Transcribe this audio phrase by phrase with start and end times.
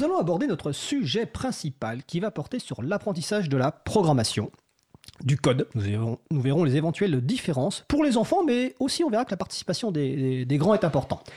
[0.00, 4.50] Nous allons aborder notre sujet principal qui va porter sur l'apprentissage de la programmation
[5.22, 5.68] du code.
[5.74, 9.90] Nous verrons, les éventuelles différences pour les enfants, mais aussi on verra que la participation
[9.90, 11.30] des, des grands est importante.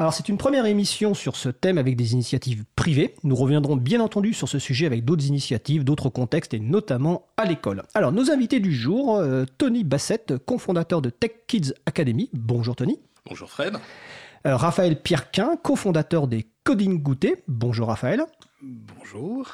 [0.00, 3.14] Alors c'est une première émission sur ce thème avec des initiatives privées.
[3.22, 7.44] Nous reviendrons bien entendu sur ce sujet avec d'autres initiatives, d'autres contextes et notamment à
[7.44, 7.84] l'école.
[7.94, 12.30] Alors nos invités du jour, euh, Tony Bassett, cofondateur de Tech Kids Academy.
[12.32, 12.98] Bonjour Tony.
[13.26, 13.78] Bonjour Fred.
[14.46, 17.42] Euh, Raphaël Pierrequin, cofondateur des Coding Goûter.
[17.48, 18.22] Bonjour Raphaël.
[18.62, 19.48] Bonjour.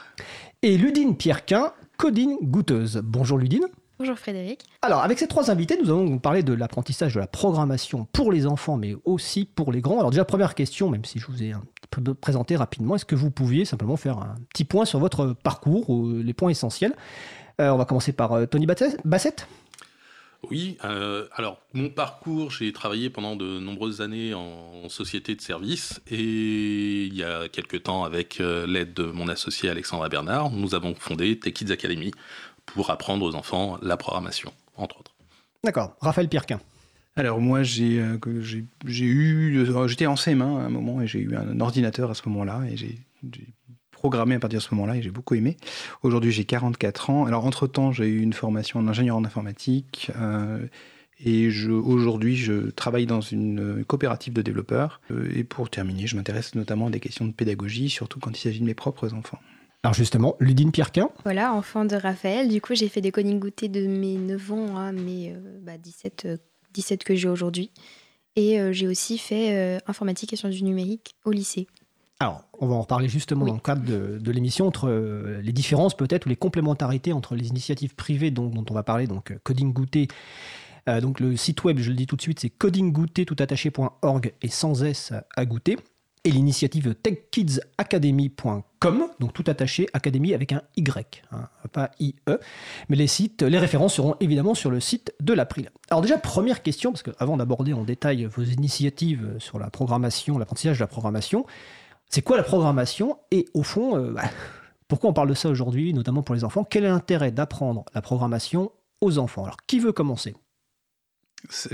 [0.62, 3.00] Et Ludine Pierrequin, Coding Goûteuse.
[3.04, 3.64] Bonjour Ludine.
[3.98, 4.64] Bonjour Frédéric.
[4.82, 8.32] Alors, avec ces trois invités, nous allons vous parler de l'apprentissage de la programmation pour
[8.32, 9.98] les enfants, mais aussi pour les grands.
[9.98, 13.14] Alors déjà, première question, même si je vous ai un peu présenté rapidement, est-ce que
[13.14, 16.94] vous pouviez simplement faire un petit point sur votre parcours, ou les points essentiels?
[17.60, 19.46] Euh, On va commencer par euh, Tony Bassett.
[20.50, 26.02] Oui, euh, alors mon parcours, j'ai travaillé pendant de nombreuses années en, société de services
[26.10, 30.74] et il y a quelques temps, avec euh, l'aide de mon associé Alexandra Bernard, nous
[30.74, 32.10] avons fondé Tech Kids Academy
[32.66, 35.14] pour apprendre aux enfants la programmation, entre autres.
[35.64, 35.96] D'accord.
[36.00, 36.60] Raphaël Pierquin.
[37.16, 38.18] Alors moi j'ai euh,
[38.86, 42.28] j'ai eu j'étais en CM1 à un moment et j'ai eu un ordinateur à ce
[42.28, 42.98] moment-là et j'ai
[44.04, 45.56] programmé à partir de ce moment-là et j'ai beaucoup aimé.
[46.02, 47.24] Aujourd'hui, j'ai 44 ans.
[47.24, 50.10] Alors, entre-temps, j'ai eu une formation en ingénieur en informatique.
[50.20, 50.58] Euh,
[51.24, 55.00] et aujourd'hui, je travaille dans une coopérative de développeurs.
[55.10, 58.42] Euh, et pour terminer, je m'intéresse notamment à des questions de pédagogie, surtout quand il
[58.42, 59.38] s'agit de mes propres enfants.
[59.84, 62.50] Alors justement, Ludine Pierrequin Voilà, enfant de Raphaël.
[62.50, 65.34] Du coup, j'ai fait des coding goûter de mes 9 ans à mes
[65.82, 66.28] 17,
[66.74, 67.70] 17 que j'ai aujourd'hui.
[68.36, 71.68] Et euh, j'ai aussi fait informatique et sciences du numérique au lycée.
[72.24, 75.94] Alors, on va en reparler justement dans le cadre de, l'émission entre euh, les différences
[75.94, 79.74] peut-être ou les complémentarités entre les initiatives privées dont, on va parler, donc euh, Coding
[79.74, 80.08] Goûter.
[80.88, 84.48] Euh, donc le site web, je le dis tout de suite, c'est codinggoûter toutattaché.org et
[84.48, 85.76] sans S à goûter.
[86.26, 92.14] Et l'initiative techkidsacademy.com, donc tout attaché, académie avec un Y, hein, pas IE.
[92.88, 95.68] Mais les sites, les références seront évidemment sur le site de l'April.
[95.90, 100.78] Alors déjà, première question, parce qu'avant d'aborder en détail vos initiatives sur la programmation, l'apprentissage
[100.78, 101.44] de la programmation,
[102.08, 104.22] c'est quoi la programmation Et au fond, euh, bah,
[104.88, 106.64] pourquoi on parle de ça aujourd'hui, notamment pour les enfants?
[106.64, 108.70] Quel est l'intérêt d'apprendre la programmation
[109.00, 109.44] aux enfants?
[109.44, 110.34] Alors, qui veut commencer?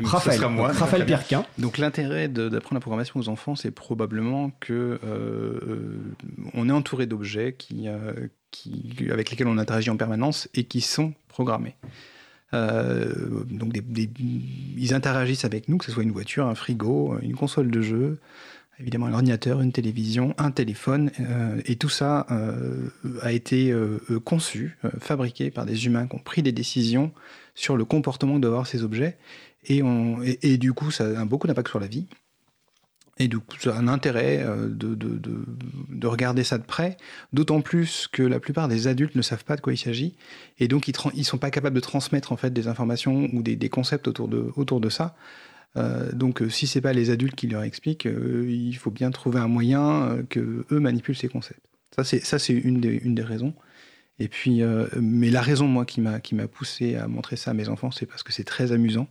[0.02, 1.44] Raphaël, moi, Raphaël Pierquin.
[1.58, 5.98] Donc l'intérêt d'apprendre la programmation aux enfants, c'est probablement que euh,
[6.54, 8.12] on est entouré d'objets qui, euh,
[8.50, 11.76] qui, avec lesquels on interagit en permanence et qui sont programmés.
[12.52, 13.76] donc
[14.18, 18.18] ils interagissent avec nous, que ce soit une voiture, un frigo, une console de jeu,
[18.80, 22.88] évidemment un ordinateur, une télévision, un téléphone, euh, et tout ça euh,
[23.22, 27.12] a été euh, conçu, fabriqué par des humains qui ont pris des décisions
[27.54, 29.18] sur le comportement que doivent avoir ces objets,
[29.66, 29.82] et,
[30.56, 32.06] du coup ça a beaucoup d'impact sur la vie.
[33.18, 35.44] Et du coup, ça a un intérêt de, de, de,
[35.90, 36.96] de regarder ça de près,
[37.34, 40.14] d'autant plus que la plupart des adultes ne savent pas de quoi il s'agit,
[40.58, 43.68] et donc ils ne sont pas capables de transmettre en fait des informations ou des,
[43.68, 45.14] concepts autour de ça.
[45.76, 49.10] Euh, donc, euh, si c'est pas les adultes qui leur expliquent, euh, il faut bien
[49.10, 51.60] trouver un moyen que eux manipulent ces concepts.
[51.96, 53.54] Ça, c'est une des, raisons.
[54.18, 54.62] Et puis,
[55.00, 58.22] mais la raison moi qui m'a poussé à montrer ça à mes enfants, c'est parce
[58.22, 59.08] que c'est très amusant.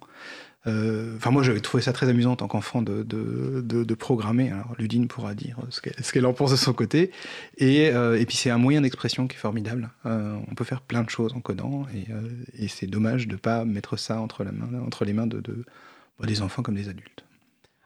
[0.65, 4.49] Enfin, moi, j'avais trouvé ça très amusant en tant qu'enfant de, programmer.
[4.49, 7.11] Alors, Ludine pourra dire ce qu'elle en pense de son côté.
[7.57, 7.91] Et,
[8.27, 9.89] puis, c'est un moyen d'expression qui est formidable.
[10.05, 11.85] on peut faire plein de choses en codant,
[12.57, 14.45] et, c'est dommage de pas mettre ça entre
[15.03, 15.41] les mains de,
[16.25, 17.25] des enfants comme des adultes.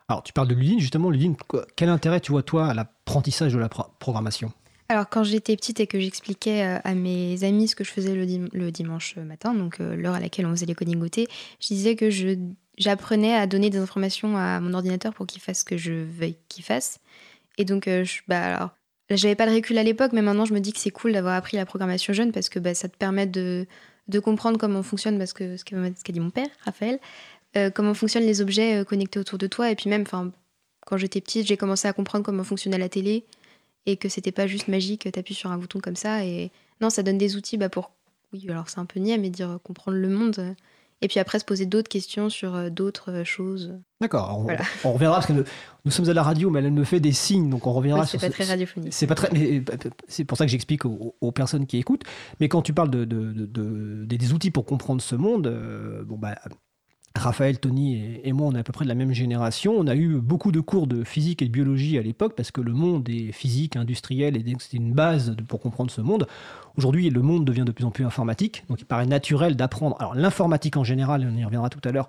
[0.08, 1.36] Alors, tu parles de Ludine, justement, Ludine,
[1.76, 4.52] quel intérêt tu vois, toi, à l'apprentissage de la programmation?
[4.90, 8.14] Alors quand j'étais petite et que j'expliquais euh, à mes amis ce que je faisais
[8.14, 11.28] le, dimanche matin, donc euh, l'heure à laquelle on faisait les coding goûter,
[11.60, 12.10] je disais que
[12.78, 16.36] j'apprenais à donner des informations à mon ordinateur pour qu'il fasse ce que je veux
[16.48, 17.00] qu'il fasse.
[17.58, 18.70] Et donc, euh, je, bah, alors,
[19.10, 21.36] j'avais pas de recul à l'époque, mais maintenant je me dis que c'est cool d'avoir
[21.36, 23.66] appris la programmation jeune parce que bah, ça te permet de,
[24.10, 27.00] de comprendre comment fonctionne, parce que ce qu'a dit mon père, Raphaël,
[27.56, 29.70] euh, comment fonctionnent les objets euh, connectés autour de toi.
[29.70, 33.26] Et puis même, quand j'étais petite, j'ai commencé à comprendre comment fonctionnait la télé
[33.86, 36.26] et que c'était pas juste magique, t'appuies sur un bouton comme ça.
[36.26, 36.52] Et
[36.82, 37.92] non, ça donne des outils bah, pour,
[38.32, 40.56] oui, alors c'est un peu niais, mais dire euh, comprendre le monde.
[41.02, 43.74] Et puis après, se poser d'autres questions sur d'autres choses.
[44.00, 44.46] D'accord,
[44.86, 47.50] on, reviendra parce que nous, sommes à la radio, mais elle me fait des signes,
[47.50, 48.22] donc on reviendra sur.
[48.22, 48.94] C'est pas très radiophonique.
[48.94, 49.30] C'est pas très,
[50.08, 52.06] c'est pour ça que j'explique aux, personnes qui écoutent.
[52.40, 53.04] Mais quand tu parles de,
[54.06, 56.36] des outils pour comprendre ce monde, bon bah
[57.16, 59.76] Raphaël, Tony et, moi, on est à peu près de la même génération.
[59.78, 62.60] On a eu beaucoup de cours de physique et de biologie à l'époque parce que
[62.60, 66.26] le monde est physique, industriel, et c'est une base pour comprendre ce monde.
[66.76, 70.14] Aujourd'hui, le monde devient de plus en plus informatique, donc il paraît naturel d'apprendre.
[70.16, 72.08] L'informatique en général, on y reviendra tout à l'heure,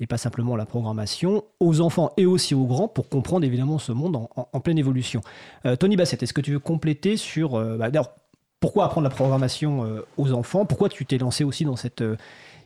[0.00, 3.92] et pas simplement la programmation, aux enfants et aussi aux grands pour comprendre évidemment ce
[3.92, 5.20] monde en, pleine évolution.
[5.66, 7.90] Euh, Tony Bassett, est-ce que tu veux compléter sur euh, bah,
[8.58, 10.64] pourquoi apprendre la programmation euh, aux enfants?
[10.64, 12.02] Pourquoi tu t'es lancé aussi dans cette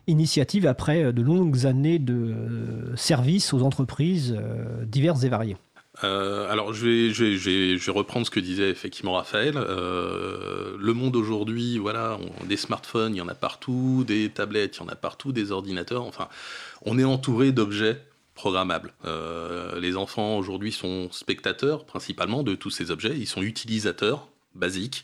[0.07, 4.37] initiative après de longues années de service aux entreprises
[4.85, 5.57] diverses et variées
[6.03, 9.55] euh, alors, je vais, reprendre ce que disait effectivement Raphaël.
[9.57, 12.17] Euh, le monde aujourd'hui, voilà,
[12.47, 15.51] des smartphones, il y en a partout, des tablettes, il y en a partout, des
[15.51, 16.03] ordinateurs.
[16.03, 16.29] Enfin,
[16.83, 18.01] on est entouré d'objets
[18.33, 18.93] programmables.
[19.05, 23.15] Euh, les enfants aujourd'hui sont spectateurs principalement de tous ces objets.
[23.17, 25.03] Ils sont utilisateurs basiques.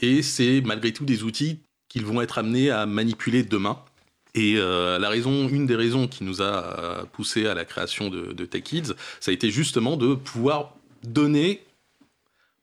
[0.00, 3.82] Et c'est malgré tout des outils qu'ils vont être amenés à manipuler demain.
[4.36, 8.10] Et euh, la raison, une des raisons qui nous a euh, poussé à la création
[8.10, 11.64] de, Tech Kids, ça a été justement de pouvoir donner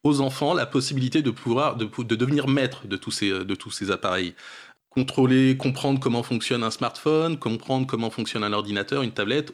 [0.04, 3.90] aux enfants la possibilité de pouvoir de, devenir maître de tous ces de tous ces
[3.90, 4.36] appareils.
[4.90, 9.52] Contrôler comprendre comment fonctionne un smartphone comprendre comment fonctionne un ordinateur une tablette.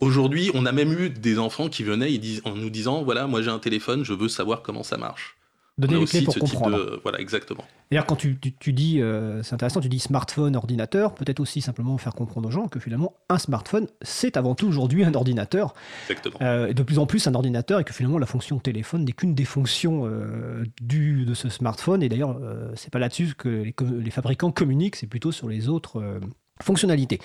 [0.00, 3.50] Aujourd'hui on a même eu des enfants qui venaient en nous disant voilà moi j'ai
[3.50, 5.36] un téléphone je veux savoir comment ça marche
[5.76, 7.00] Donner les clés pour comprendre.
[7.02, 7.64] Voilà, exactement.
[7.90, 8.36] D'ailleurs, quand tu,
[8.72, 12.68] dis, euh, c'est intéressant, tu dis smartphone, ordinateur, peut-être aussi simplement faire comprendre aux gens
[12.68, 15.74] que finalement, un smartphone, c'est avant tout aujourd'hui un ordinateur.
[16.08, 16.38] Exactement.
[16.42, 19.12] Euh, et de plus en plus un ordinateur, et que finalement, la fonction téléphone n'est
[19.12, 22.04] qu'une des fonctions euh, du, de ce smartphone.
[22.04, 22.38] Et d'ailleurs,
[22.76, 26.20] c'est pas là-dessus que les, les, fabricants communiquent, c'est plutôt sur les autres
[26.62, 27.18] fonctionnalités.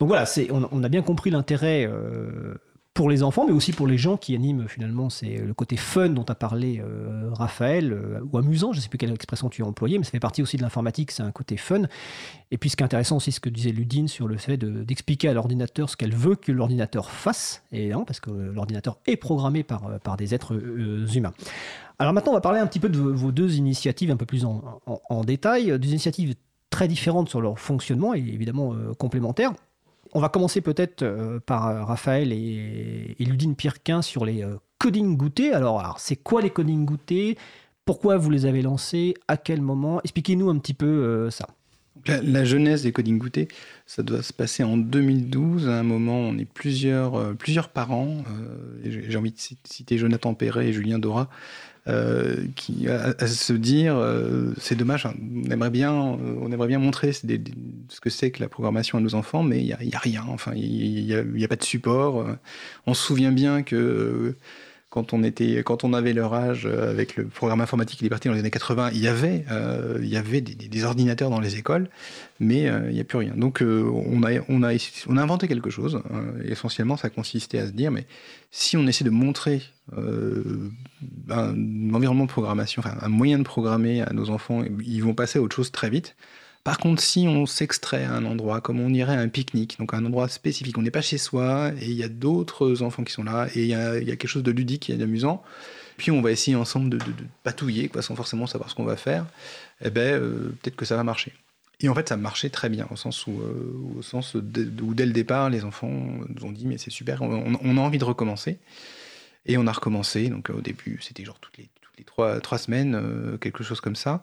[0.00, 1.88] Donc voilà, on, on, a bien compris l'intérêt
[2.94, 5.10] pour les enfants, mais aussi pour les gens qui animent finalement.
[5.10, 8.88] C'est le côté fun dont a parlé euh, Raphaël, euh, ou amusant, je ne sais
[8.88, 11.32] plus quelle expression tu as employée, mais ça fait partie aussi de l'informatique, c'est un
[11.32, 11.82] côté fun.
[12.52, 15.28] Et puis ce qui est intéressant aussi, ce que disait Ludine sur le fait d'expliquer
[15.28, 19.88] à l'ordinateur ce qu'elle veut que l'ordinateur fasse, évidemment, parce que l'ordinateur est programmé par,
[19.88, 20.54] euh, par des êtres
[21.16, 21.34] humains.
[21.98, 24.44] Alors maintenant, on va parler un petit peu de vos deux initiatives un peu plus
[24.44, 26.34] en, en, détail, des initiatives
[26.70, 29.52] très différentes sur leur fonctionnement et évidemment complémentaires.
[30.16, 35.16] On va commencer peut-être euh, par euh, Raphaël et, Ludine Pirquin sur les euh, coding
[35.16, 35.52] goûtés.
[35.52, 37.36] Alors, c'est quoi les coding goûtés?
[37.84, 39.14] Pourquoi vous les avez lancés?
[39.26, 40.00] À quel moment?
[40.02, 41.48] Expliquez-nous un petit peu ça.
[42.06, 43.48] La, jeunesse des coding goûtés,
[43.86, 45.68] ça doit se passer en 2012.
[45.68, 47.34] À un moment, on est plusieurs,
[47.74, 48.24] parents.
[48.82, 51.28] J'ai envie de citer Jonathan Perret et Julien Dora,
[52.56, 55.14] qui à, se dire euh, c'est dommage, hein,
[55.44, 59.00] on aimerait bien, euh, on aimerait bien montrer ce que c'est que la programmation à
[59.02, 60.24] nos enfants, mais il n'y a, a, rien.
[60.28, 62.24] Enfin, il n'y a, pas de support.
[62.86, 64.34] On se souvient bien que
[64.88, 68.40] quand on était, quand on avait leur âge avec le programme informatique parti dans les
[68.40, 69.44] années 80, il y avait,
[70.00, 71.90] il y avait des, ordinateurs dans les écoles,
[72.40, 73.34] mais il n'y a plus rien.
[73.36, 74.72] Donc on a, on a,
[75.08, 76.00] on a inventé quelque chose.
[76.10, 78.06] Hein, essentiellement, ça consistait à se dire, mais
[78.50, 79.60] si on essaie de montrer
[79.92, 80.70] euh,
[81.28, 85.38] un environnement de programmation, enfin un moyen de programmer à nos enfants, ils vont passer
[85.38, 86.16] à autre chose très vite.
[86.64, 89.92] Par contre, si on s'extrait à un endroit, comme on irait à un pique-nique, donc
[89.92, 93.04] à un endroit spécifique, on n'est pas chez soi, et il y a d'autres enfants
[93.04, 95.42] qui sont là, et il y a, quelque chose de ludique et d'amusant,
[95.98, 96.98] puis on va essayer ensemble de,
[97.42, 99.26] patouiller, quoi, sans forcément savoir ce qu'on va faire,
[99.84, 101.34] eh ben, euh, peut-être que ça va marcher.
[101.80, 105.04] Et en fait, ça marchait très bien, au sens où, euh, au sens où dès
[105.04, 108.58] le départ, les enfants nous ont dit, mais c'est super, on a envie de recommencer.
[109.46, 110.28] Et on a recommencé.
[110.28, 113.80] Donc au début, c'était genre toutes les, toutes les trois, trois semaines, euh, quelque chose
[113.80, 114.22] comme ça.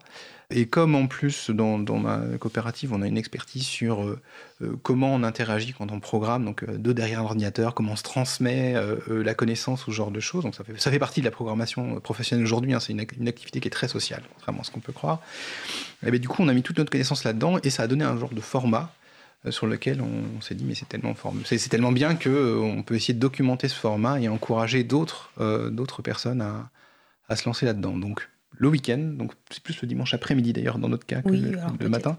[0.53, 4.19] Et comme en plus, dans, dans, ma coopérative, on a une expertise sur euh,
[4.62, 8.75] euh, comment on interagit quand on programme, donc de derrière l'ordinateur, comment on se transmet
[9.07, 10.44] la connaissance, ou ce genre de choses.
[10.44, 12.74] Donc ça fait, ça fait partie de la programmation professionnelle aujourd'hui.
[12.74, 12.79] Hein.
[12.79, 15.21] C'est une, une, activité qui est très sociale, contrairement à ce qu'on peut croire.
[16.05, 18.03] Et bien, du coup, on a mis toute notre connaissance là-dedans et ça a donné
[18.03, 19.00] un genre de format euh,
[19.50, 22.95] sur lequel on, s'est dit mais c'est tellement c'est tellement bien que euh, on peut
[22.95, 26.69] essayer de documenter ce format et encourager d'autres euh, d'autres personnes à,
[27.27, 27.98] à, se lancer là-dedans.
[27.98, 31.89] Donc le week-end, donc c'est plus le dimanche après-midi d'ailleurs dans notre cas que le,
[31.89, 32.17] matin.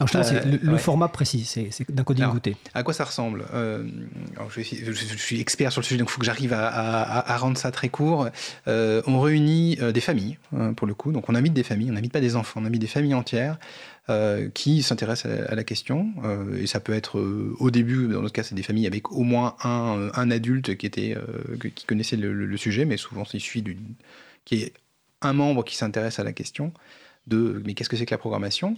[0.00, 2.56] le, format précis, c'est d'un coding goûté.
[2.74, 3.44] À quoi ça ressemble?
[3.52, 7.70] Je, suis expert sur le sujet, donc il faut que j'arrive à, à, rendre ça
[7.70, 8.28] très court.
[8.66, 12.12] on réunit des familles, hein, pour le coup, donc on invite des familles, on n'invite
[12.12, 13.58] pas des enfants, on invite des familles entières
[14.10, 16.08] euh, qui s'intéressent à, la question.
[16.24, 19.12] Euh, et ça peut être euh, au début, dans notre cas, c'est des familles avec
[19.12, 21.14] au moins un, un adulte qui, était,
[21.74, 23.62] qui connaissait le, sujet, mais souvent il suffit
[24.46, 24.72] qui est
[25.22, 26.72] un membre qui s'intéresse à la question.
[27.28, 28.76] De mais qu'est-ce que c'est que la programmation?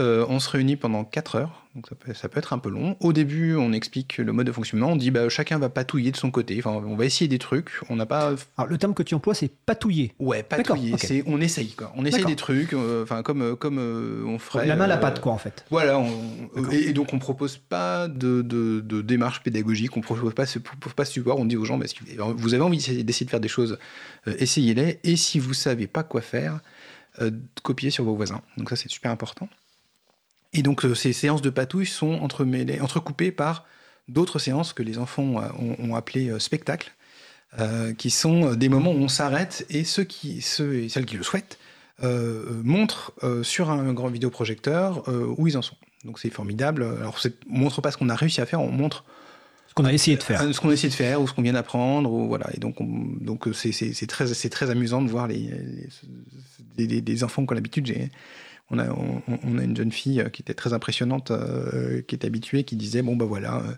[0.00, 2.70] Euh, on se réunit pendant 4 heures, donc ça peut, ça peut, être un peu
[2.70, 2.96] long.
[3.00, 6.16] Au début, on explique le mode de fonctionnement, on dit bah, chacun va patouiller de
[6.16, 8.32] son côté, enfin, on va essayer des trucs, on n'a pas...
[8.56, 10.14] Alors le terme que tu emploies, c'est patouiller.
[10.18, 11.06] Ouais, patouiller, okay.
[11.06, 11.92] c'est on essaye, quoi.
[11.94, 14.66] on essaye des trucs, euh, enfin comme, comme euh, on ferait...
[14.66, 15.66] La main à la pâte, quoi, en fait.
[15.70, 16.10] Voilà, on,
[16.70, 20.94] et, et, donc on propose pas de, de, de, démarche pédagogique, on propose pas, propose
[20.94, 23.40] pas ce support, on dit aux gens, bah, si vous avez envie d'essayer de faire
[23.40, 23.78] des choses,
[24.24, 26.60] essayez-les, et si vous savez pas quoi faire,
[27.62, 28.42] copiez sur vos voisins.
[28.56, 29.48] Donc ça, c'est super important.
[30.52, 33.64] Et donc euh, ces séances de patouille sont entremêlées, entrecoupées par
[34.08, 36.92] d'autres séances que les enfants euh, ont, ont appelées euh, spectacles,
[37.58, 41.16] euh, qui sont des moments où on s'arrête et ceux, qui, ceux et celles qui
[41.16, 41.58] le souhaitent
[42.02, 45.76] euh, montrent euh, sur un grand vidéoprojecteur où ils en sont.
[46.04, 46.82] Donc c'est formidable.
[46.82, 47.18] Alors
[47.50, 49.04] on montre pas ce qu'on a réussi à faire, on montre
[49.68, 50.42] ce qu'on a essayé de faire.
[50.52, 52.12] Ce qu'on a essayé de faire ou ce qu'on vient d'apprendre.
[52.12, 52.46] Ou voilà.
[52.52, 52.86] Et donc, on,
[53.20, 55.88] donc c'est, c'est, très, c'est très amusant de voir les, les,
[56.76, 57.92] les enfants qui ont l'habitude.
[58.70, 62.24] On a, on, on a, une jeune fille qui était très impressionnante, euh, qui est
[62.24, 63.74] habituée, qui disait bon ben voilà, euh,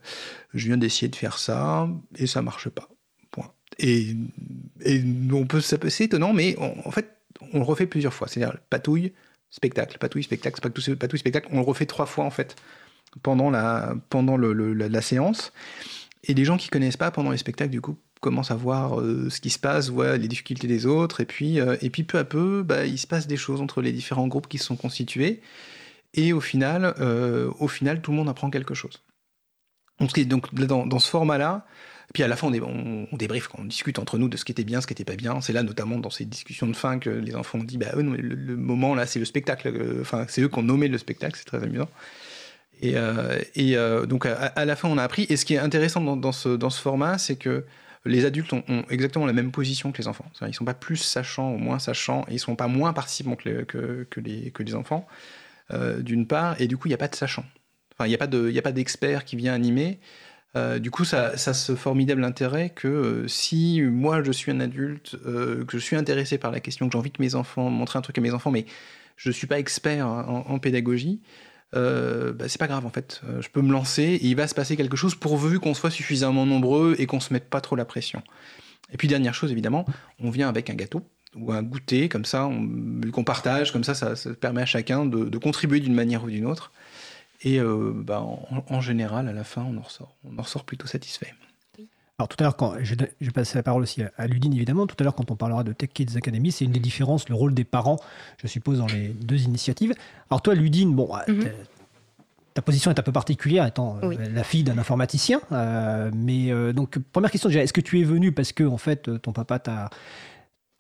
[0.53, 2.89] je viens d'essayer de faire ça et ça marche pas.
[3.33, 3.53] Point.
[3.79, 4.15] Et,
[4.85, 7.11] et on peut, ça peut c'est étonnant, mais en fait,
[7.53, 8.29] on le refait plusieurs fois.
[8.29, 9.13] C'est-à-dire patouille,
[9.51, 11.49] spectacle, patouille, spectacle, patouille, patouille, spectacle.
[11.51, 12.55] On le refait trois fois en fait
[13.23, 15.53] pendant la pendant le, la séance.
[16.23, 19.29] Et les gens qui connaissent pas pendant les spectacles, du coup, commence à voir euh,
[19.29, 22.19] ce qui se passe, voit les difficultés des autres, et puis, euh, et puis peu
[22.19, 24.77] à peu, bah, il se passe des choses entre les différents groupes qui se sont
[24.77, 25.43] constitués,
[26.15, 29.03] et au final, euh, au final tout le monde apprend quelque chose.
[30.01, 31.67] Donc, dans, ce format-là,
[32.15, 34.53] puis à la fin, on, on, on débriefe, on discute entre nous de ce qui
[34.53, 35.41] était bien, ce qui n'était pas bien.
[35.41, 38.17] C'est là, notamment, dans ces discussions de fin, que les enfants ont dit bah, non,
[38.19, 39.73] le, moment là, c'est le spectacle.
[40.01, 41.89] Enfin, c'est eux qui ont nommé le spectacle, c'est très amusant.
[42.83, 42.95] Et,
[44.09, 45.27] donc, à, la fin, on a appris.
[45.29, 47.65] Et ce qui est intéressant dans ce, dans ce format, c'est que
[48.05, 50.27] les adultes ont, exactement la même position que les enfants.
[50.43, 52.93] Ils ne sont pas plus sachants ou moins sachants, et ils ne sont pas moins
[52.93, 55.07] participants que les, enfants,
[55.73, 57.45] euh, d'une part, et du coup, il n'y a pas de sachant.
[57.93, 60.01] Enfin, il n'y a pas d'expert qui vient animer.
[60.57, 64.53] Euh, du coup, ça, ça a ce formidable intérêt que euh, si moi je suis
[64.53, 67.71] un adulte, que je suis intéressé par la question, que j'ai envie que mes enfants,
[67.71, 68.67] montrer un truc à mes enfants, mais
[69.17, 71.21] je ne suis pas expert en pédagogie,
[71.75, 73.21] euh, bah, c'est pas grave en fait.
[73.29, 76.47] Euh, je peux me lancer il va se passer quelque chose pourvu qu'on soit suffisamment
[76.47, 78.23] nombreux et qu'on se mette pas trop la pression.
[78.93, 79.85] Et puis dernière chose évidemment,
[80.21, 81.03] on vient avec un gâteau
[81.35, 82.49] ou un goûter comme ça,
[83.13, 86.71] qu'on partage comme ça, ça, permet à chacun de, contribuer d'une manière ou d'une autre.
[87.43, 90.65] Et euh, bah, en, en, général, à la fin, on en ressort, on en ressort
[90.65, 91.35] plutôt satisfait.
[92.19, 94.95] Alors tout à l'heure, quand je, je passe la parole aussi à Ludine, évidemment, tout
[95.01, 97.55] à l'heure quand on parlera de Tech Kids Academy, c'est une des différences, le rôle
[97.55, 97.99] des parents,
[98.41, 99.95] je suppose, dans les deux initiatives.
[100.31, 101.51] Alors toi, Ludine, bon, mm -hmm.
[102.55, 104.17] ta position est un peu particulière, étant oui.
[104.33, 105.41] la fille d'un informaticien.
[105.51, 108.79] Euh, mais euh, donc, première question déjà, est-ce que tu es venu parce que en
[108.79, 109.91] fait, ton papa t'a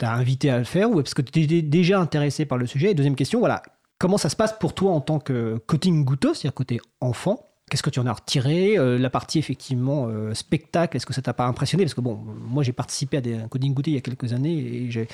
[0.00, 2.91] invité à le faire ou parce que tu étais déjà intéressé par le sujet?
[2.91, 3.61] Et deuxième question, voilà,
[3.99, 7.37] comment ça se passe pour toi en tant que coding goûteux, c'est-à-dire côté enfant
[7.75, 11.23] Qu'est-ce que tu en as retiré euh, La partie effectivement euh, spectacle, est-ce que ça
[11.23, 11.83] t'a pas impressionné?
[11.83, 14.33] Parce que bon, moi j'ai participé à des un coding goûté il y a quelques
[14.33, 15.09] années et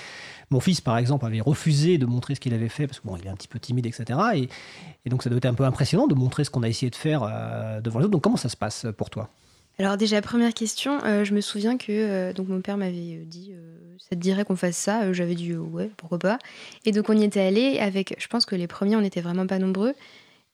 [0.50, 3.16] mon fils par exemple avait refusé de montrer ce qu'il avait fait parce que bon,
[3.16, 4.20] il est un petit peu timide, etc.
[4.34, 6.96] Et, donc ça doit être un peu impressionnant de montrer ce qu'on a essayé de
[6.96, 8.12] faire euh, devant les autres.
[8.12, 9.30] Donc comment ça se passe pour toi?
[9.78, 13.54] Alors déjà première question, je me souviens que donc mon père m'avait dit
[13.96, 16.38] ça te dirait qu'on fasse ça, j'avais dit ouais pourquoi pas,
[16.84, 19.46] et donc on y était allé avec, je pense que les premiers on n'était vraiment
[19.46, 19.94] pas nombreux,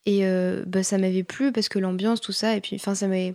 [0.07, 0.23] et
[0.67, 3.35] bah, ça m'avait plu parce que l'ambiance tout ça, et puis enfin ça m'avait,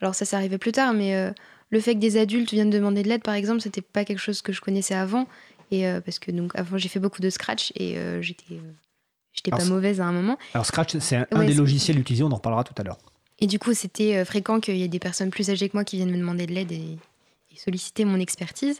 [0.00, 1.32] alors ça s'est arrivé plus tard, mais
[1.70, 4.42] le fait que des adultes viennent demander de l'aide par exemple, c'était pas quelque chose
[4.42, 5.26] que je connaissais avant,
[5.70, 8.60] et parce que donc avant j'ai fait beaucoup de scratch et j'étais
[9.32, 10.38] j'étais pas mauvaise à un moment.
[10.54, 12.98] Alors scratch c'est un, ouais, un des logiciels utilisés, on en reparlera tout à l'heure.
[13.40, 15.84] Et du coup, c'était euh, fréquent qu'il y ait des personnes plus âgées que moi
[15.84, 16.98] qui viennent me demander de l'aide et,
[17.50, 18.78] et, solliciter mon expertise.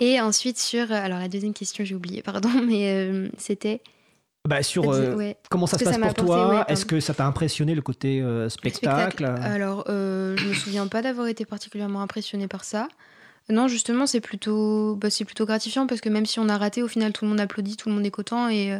[0.00, 0.90] Et ensuite, sur.
[0.90, 3.80] Alors, la deuxième question, j'ai oublié, pardon, mais euh, c'était.
[4.48, 5.36] Bah, sur euh, ouais.
[5.50, 8.48] comment ça se passe pour toi, ouais, est-ce que ça t'a impressionné le côté euh,
[8.48, 12.88] spectacle, spectacle, Alors, euh, je me souviens pas d'avoir été particulièrement impressionné par ça.
[13.50, 16.82] Non, justement, c'est plutôt, bah, c'est plutôt gratifiant parce que même si on a raté,
[16.82, 18.48] au final, tout le monde applaudit, tout le monde est content.
[18.48, 18.78] Et,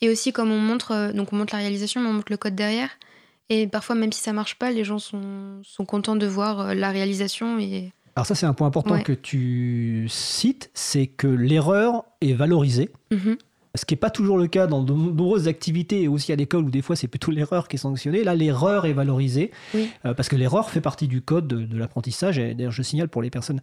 [0.00, 2.54] et aussi, comme on montre, donc on montre la réalisation, mais on montre le code
[2.54, 2.90] derrière.
[3.48, 6.74] Et parfois, même si ça marche pas, les gens sont, sont contents de voir euh,
[6.74, 7.58] la réalisation.
[7.58, 7.92] Et...
[8.16, 9.02] Alors ça, c'est un point important ouais.
[9.02, 12.90] que tu cites, c'est que l'erreur est valorisée.
[13.12, 13.38] Mm -hmm.
[13.76, 16.64] Ce qui n'est pas toujours le cas dans de nombreuses activités et aussi à l'école
[16.64, 18.24] où des fois c'est plutôt l'erreur qui est sanctionnée.
[18.24, 19.90] Là, l'erreur est valorisée oui.
[20.04, 22.38] euh, parce que l'erreur fait partie du code de, de l'apprentissage.
[22.38, 23.60] Et d'ailleurs, je signale pour les personnes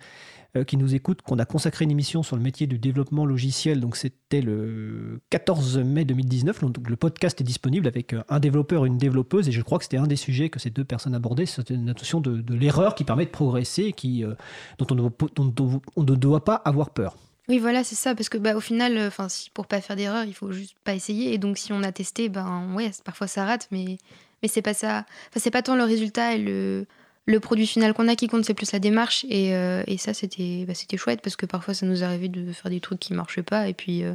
[0.55, 3.79] euh, qui nous écoutent qu'on a consacré une émission sur le métier du développement logiciel.
[3.79, 6.61] Donc c'était le 14 mai 2019.
[6.61, 9.47] Donc le podcast est disponible avec euh, un développeur et une développeuse.
[9.47, 11.47] Et je crois que c'était un des sujets que ces deux personnes abordaient.
[11.47, 14.35] C'était une notion de, de l'erreur qui permet de progresser et qui, euh,
[14.77, 17.15] dont, on ne, dont on ne doit pas avoir peur.
[17.49, 20.23] Oui, voilà, c'est ça, parce que bah, au final, enfin, si, pour pas faire d'erreur,
[20.23, 21.33] il faut juste pas essayer.
[21.33, 23.97] Et donc, si on a testé, ben ouais, parfois ça rate, mais,
[24.41, 25.05] mais c'est pas ça.
[25.29, 26.85] Enfin, c'est pas tant le résultat et le,
[27.25, 29.25] le produit final qu'on a qui compte, c'est plus la démarche.
[29.29, 32.71] Et, euh, ça, c'était bah, c'était chouette, parce que parfois, ça nous arrivait de faire
[32.71, 33.67] des trucs qui marchaient pas.
[33.67, 34.13] Et puis, euh,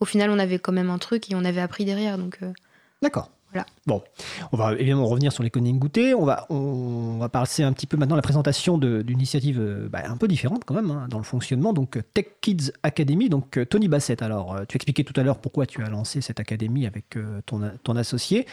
[0.00, 2.18] au final, on avait quand même un truc et on avait appris derrière.
[2.18, 2.52] Donc, euh,
[3.02, 3.30] D'accord.
[3.56, 3.66] Voilà.
[3.86, 4.02] Bon,
[4.52, 6.14] on va évidemment revenir sur les coding goûter.
[6.14, 9.88] On va, on va passer un petit peu maintenant à la présentation d'une initiative euh,
[9.88, 11.72] bah, un peu différente quand même hein, dans le fonctionnement.
[11.72, 13.28] Donc euh, Tech Kids Academy.
[13.30, 14.20] Donc euh, Tony Bassett.
[14.20, 17.96] Alors, tu expliquais tout à l'heure pourquoi tu as lancé cette académie avec ton, ton
[17.96, 18.46] associé.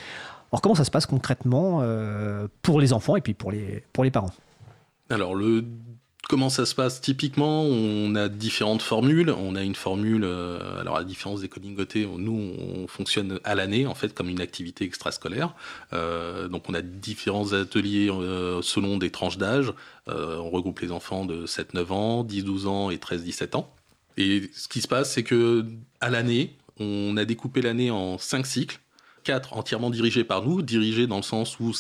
[0.54, 4.04] Alors, comment ça se passe concrètement euh, pour les enfants et puis pour les, pour
[4.04, 4.30] les parents?
[5.10, 5.66] Alors, le...
[6.28, 9.30] comment ça se passe Typiquement, on a différentes formules.
[9.30, 13.40] On a une formule, euh, alors à la différence des coding gotés, nous, on fonctionne
[13.44, 15.54] à l'année, en fait, comme une activité extrascolaire.
[15.94, 19.74] Euh, donc, on a différents ateliers euh, selon des tranches d'âge.
[20.08, 23.74] On regroupe les enfants de 7-9 ans, 10-12 ans et 13-17 ans.
[24.18, 25.66] Et ce qui se passe, c'est que
[26.02, 28.80] à l'année, on a découpé l'année en cinq cycles,
[29.24, 31.72] quatre entièrement dirigés par nous, dirigés dans le sens où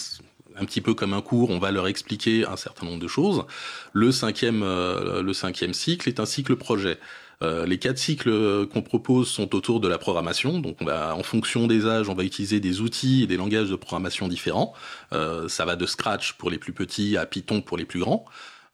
[0.57, 3.45] un petit peu comme un cours, on va leur expliquer un certain nombre de choses.
[3.93, 6.99] Le cinquième, euh, le cinquième cycle est un cycle projet.
[7.41, 10.59] Euh, les quatre cycles qu'on propose sont autour de la programmation.
[10.59, 13.69] Donc, on va, en fonction des âges, on va utiliser des outils et des langages
[13.69, 14.73] de programmation différents.
[15.11, 18.25] Euh, ça va de Scratch pour les plus petits à Python pour les plus grands.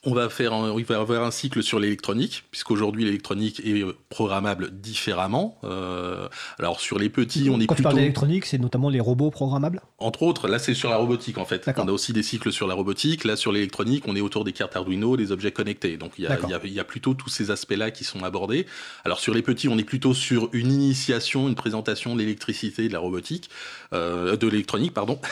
[0.05, 3.83] On va faire, un, il va y avoir un cycle sur l'électronique, puisqu'aujourd'hui l'électronique est
[4.09, 5.57] programmable différemment.
[5.65, 9.01] Euh, alors sur les petits, on est Quand tu plutôt, parles d'électronique, c'est notamment les
[9.01, 11.69] robots programmables entre autres, là c'est sur la robotique en fait.
[11.77, 13.25] On a aussi des cycles sur la robotique.
[13.25, 15.97] Là sur l'électronique, on est autour des cartes Arduino, des objets connectés.
[15.97, 18.05] Donc il y a, il y a- il y a plutôt tous ces aspects-là qui
[18.05, 18.65] sont abordés.
[19.03, 22.87] Alors sur les petits, on est plutôt sur une initiation, une présentation de l'électricité, et
[22.87, 23.49] de la robotique,
[23.91, 25.19] euh, de l'électronique, pardon.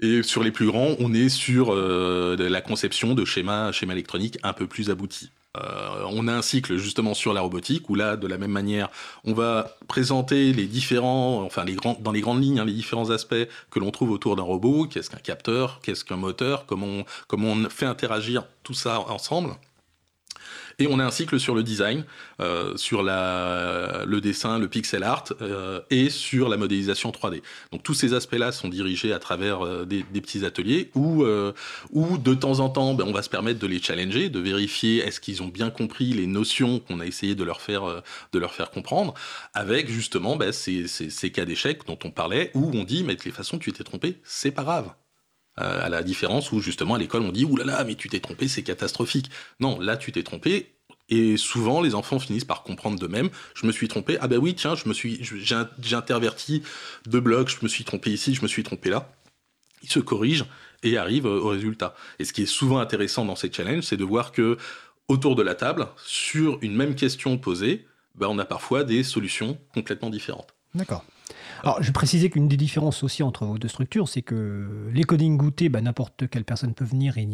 [0.00, 4.38] Et sur les plus grands, on est sur euh, la conception de schémas, schémas électroniques
[4.42, 5.30] un peu plus aboutis.
[5.56, 8.90] Euh, on a un cycle justement sur la robotique où là, de la même manière,
[9.24, 13.10] on va présenter les différents, enfin les grands, dans les grandes lignes, hein, les différents
[13.10, 14.86] aspects que l'on trouve autour d'un robot.
[14.86, 15.80] Qu'est-ce qu'un capteur?
[15.82, 16.66] Qu'est-ce qu'un moteur?
[16.66, 19.56] Comment on, comment on fait interagir tout ça ensemble?
[20.78, 22.04] Et on a un cycle sur le design,
[22.40, 27.42] euh, sur la, le dessin, le pixel art euh, et sur la modélisation 3D.
[27.72, 31.52] Donc tous ces aspects-là sont dirigés à travers euh, des, des petits ateliers où, euh,
[31.90, 34.98] où de temps en temps, ben, on va se permettre de les challenger, de vérifier
[34.98, 38.00] est-ce qu'ils ont bien compris les notions qu'on a essayé de leur faire, euh,
[38.32, 39.14] de leur faire comprendre,
[39.54, 43.16] avec justement ben, ces, ces, ces cas d'échec dont on parlait, où on dit mais
[43.16, 44.92] de toute façon tu t'es trompé, c'est pas grave.
[45.60, 48.08] Euh, à la différence où justement à l'école on dit oulala là là, mais tu
[48.08, 49.28] t'es trompé c'est catastrophique.
[49.58, 50.72] Non là tu t'es trompé
[51.08, 53.28] et souvent les enfants finissent par comprendre d'eux-mêmes.
[53.54, 54.18] Je me suis trompé.
[54.20, 56.62] Ah ben oui tiens je me suis j'ai in- j'ai interverti
[57.06, 57.48] deux blocs.
[57.48, 59.10] Je me suis trompé ici je me suis trompé là.
[59.82, 60.46] Ils se corrigent
[60.84, 61.96] et arrivent au résultat.
[62.20, 64.58] Et ce qui est souvent intéressant dans ces challenges c'est de voir que
[65.08, 69.58] autour de la table sur une même question posée ben, on a parfois des solutions
[69.74, 70.54] complètement différentes.
[70.74, 71.04] D'accord.
[71.62, 75.36] Alors, je préciser qu'une des différences aussi entre vos deux structures, c'est que les coding
[75.36, 77.26] goûter, bah, n'importe quelle personne peut venir et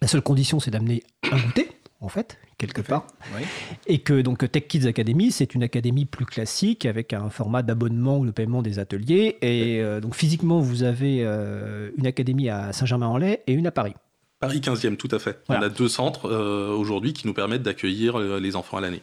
[0.00, 1.68] la seule condition, c'est d'amener un goûter,
[2.00, 3.06] en fait, quelque part.
[3.36, 3.42] Oui.
[3.86, 8.18] Et que donc Tech Kids Academy, c'est une académie plus classique avec un format d'abonnement
[8.18, 9.38] ou de paiement des ateliers.
[9.42, 13.94] Et euh, donc physiquement, vous avez euh, une académie à Saint-Germain-en-Laye et une à Paris.
[14.40, 15.40] Paris 15e, tout à fait.
[15.46, 15.62] Voilà.
[15.62, 19.02] On a deux centres euh, aujourd'hui qui nous permettent d'accueillir les enfants à l'année.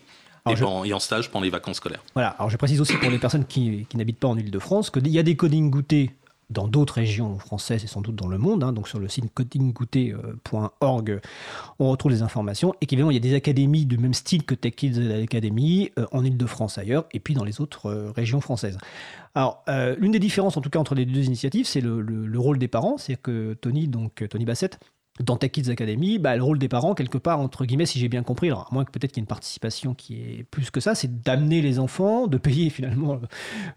[0.50, 2.04] Et, je- en stage pendant les vacances scolaires.
[2.14, 5.08] Voilà, alors je précise aussi pour les personnes qui, qui n'habitent pas en Ile-de-France qu'il
[5.08, 6.12] y a des coding goûter
[6.50, 8.64] dans d'autres régions françaises et sans doute dans le monde.
[8.64, 8.74] hein.
[8.74, 9.26] donc sur le site
[10.04, 11.22] codinggoûter.org,
[11.80, 12.74] on retrouve les informations.
[12.82, 16.06] Et qu'évidemment, il y a des académies du même style que Tech Kids Academy euh,
[16.12, 18.78] en Ile-de-France ailleurs et puis dans les autres euh, régions françaises.
[19.36, 22.26] Alors, euh, l'une des différences en tout cas entre les deux initiatives, c'est le, le-
[22.26, 22.98] le rôle des parents.
[22.98, 24.80] C'est-à-dire que Tony, donc Tony Bassett,
[25.24, 28.08] dans Tech Kids Academy, bah, le rôle des parents, quelque part, entre guillemets, si j'ai
[28.10, 30.80] bien compris, à moins que peut-être qu'il y ait une participation qui est plus que
[30.80, 33.20] ça, c'est d'amener les enfants, de payer finalement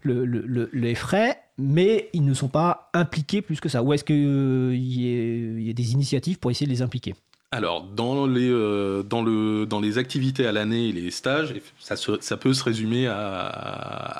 [0.01, 3.83] le- le- le- les frais, mais ils ne sont pas impliqués plus que ça.
[3.83, 7.13] Ou est-ce qu'il y, a- il y a des initiatives pour essayer de les impliquer?
[7.55, 11.95] Alors, dans les, euh, dans le, dans les activités à l'année et les stages, ça,
[11.95, 13.13] se- ça peut se résumer à,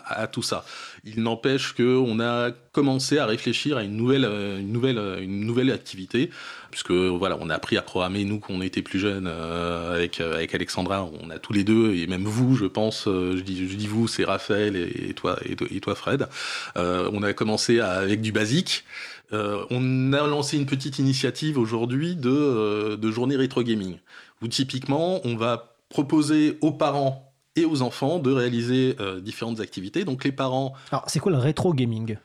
[0.06, 0.63] à- tout ça.
[1.04, 5.41] Il n'empêche qu'on a commencé à réfléchir à une nouvelle, euh, une nouvelle, euh, une
[5.48, 6.30] nouvelle activité,
[6.69, 10.22] puisque voilà, on a appris à programmer, nous, quand on était plus jeunes, euh, avec,
[10.22, 13.67] euh, avec Alexandra, on a tous les deux, et même vous, je pense, je, dis,
[13.67, 16.28] je dis vous, c'est Raphaël et, toi, et, toi- Fred,
[16.78, 18.84] Euh, on a commencé avec du basique,
[19.34, 23.98] euh, on a lancé une petite initiative aujourd'hui de, euh, de journée rétro gaming,
[24.41, 30.06] où typiquement on va proposer aux parents et aux enfants de réaliser euh, différentes activités.
[30.06, 32.17] Donc les parents, Alors, c'est quoi le rétro gaming?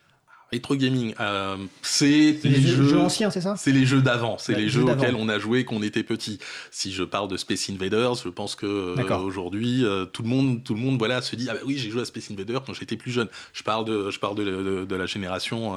[0.53, 3.55] Retro gaming, euh, c'est les, jeux, anciens, c'est ça?
[3.59, 6.39] C'est les jeux d'avant, c'est les jeux auxquels on a joué quand on était petit.
[6.71, 10.65] Si je parle de Space Invaders, je pense que euh, aujourd'hui euh, tout le monde,
[10.65, 12.73] tout le monde, voilà, se dit ah bah oui j'ai joué à Space Invaders quand
[12.73, 13.29] j'étais plus jeune.
[13.53, 15.75] Je parle de, je parle de, de, la génération,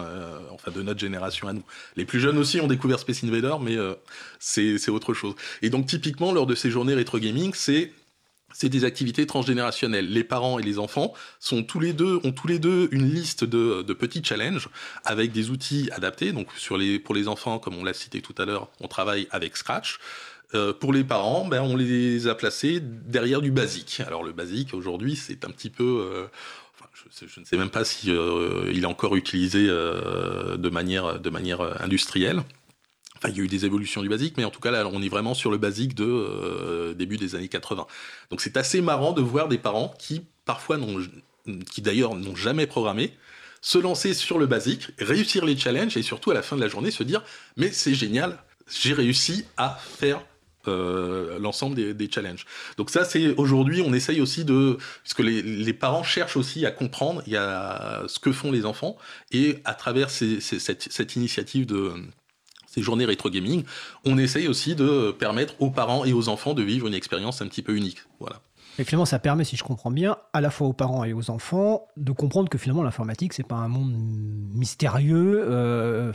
[0.51, 1.63] enfin de notre génération à nous.
[1.97, 3.75] Les plus jeunes aussi ont découvert Space Invaders, mais
[4.39, 5.35] c'est autre chose.
[5.61, 7.91] Et donc typiquement lors de ces journées rétro gaming, c'est
[8.53, 10.11] c'est des activités transgénérationnelles.
[10.11, 13.43] Les parents et les enfants sont tous les deux, ont tous les deux une liste
[13.43, 14.69] de, petits challenges
[15.05, 16.31] avec des outils adaptés.
[16.31, 19.27] Donc sur les, pour les enfants, comme on l'a cité tout à l'heure, on travaille
[19.31, 19.99] avec Scratch.
[20.53, 24.01] Euh, pour les parents, ben, on les a placés derrière du basique.
[24.05, 26.27] Alors le basique aujourd'hui, c'est un petit peu, euh,
[27.09, 32.43] je, ne sais même pas si euh, est encore utilisé de manière de manière industrielle.
[33.27, 35.09] Il y a eu des évolutions du basique, mais en tout cas, là, on est
[35.09, 37.85] vraiment sur le basique de euh, début des années 80.
[38.29, 40.77] Donc c'est assez marrant de voir des parents qui, parfois,
[41.69, 43.13] qui d'ailleurs n'ont jamais programmé,
[43.61, 46.67] se lancer sur le basique, réussir les challenges et surtout à la fin de la
[46.67, 47.23] journée se dire
[47.57, 50.25] mais c'est génial, j'ai réussi à faire
[50.67, 52.45] euh, l'ensemble des, challenges.
[52.77, 56.71] Donc ça, c'est aujourd'hui, on essaye aussi de, parce que les, parents cherchent aussi à
[56.71, 58.95] comprendre y a ce que font les enfants
[59.31, 61.93] et à travers cette, initiative de
[62.73, 63.63] ces journées rétro gaming,
[64.05, 67.47] on essaye aussi de permettre aux parents et aux enfants de vivre une expérience un
[67.47, 68.03] petit peu unique.
[68.19, 68.41] Voilà.
[68.79, 71.29] Et finalement, ça permet, si je comprends bien, à la fois aux parents et aux
[71.29, 76.13] enfants de comprendre que finalement l'informatique, c'est pas un monde mystérieux, euh,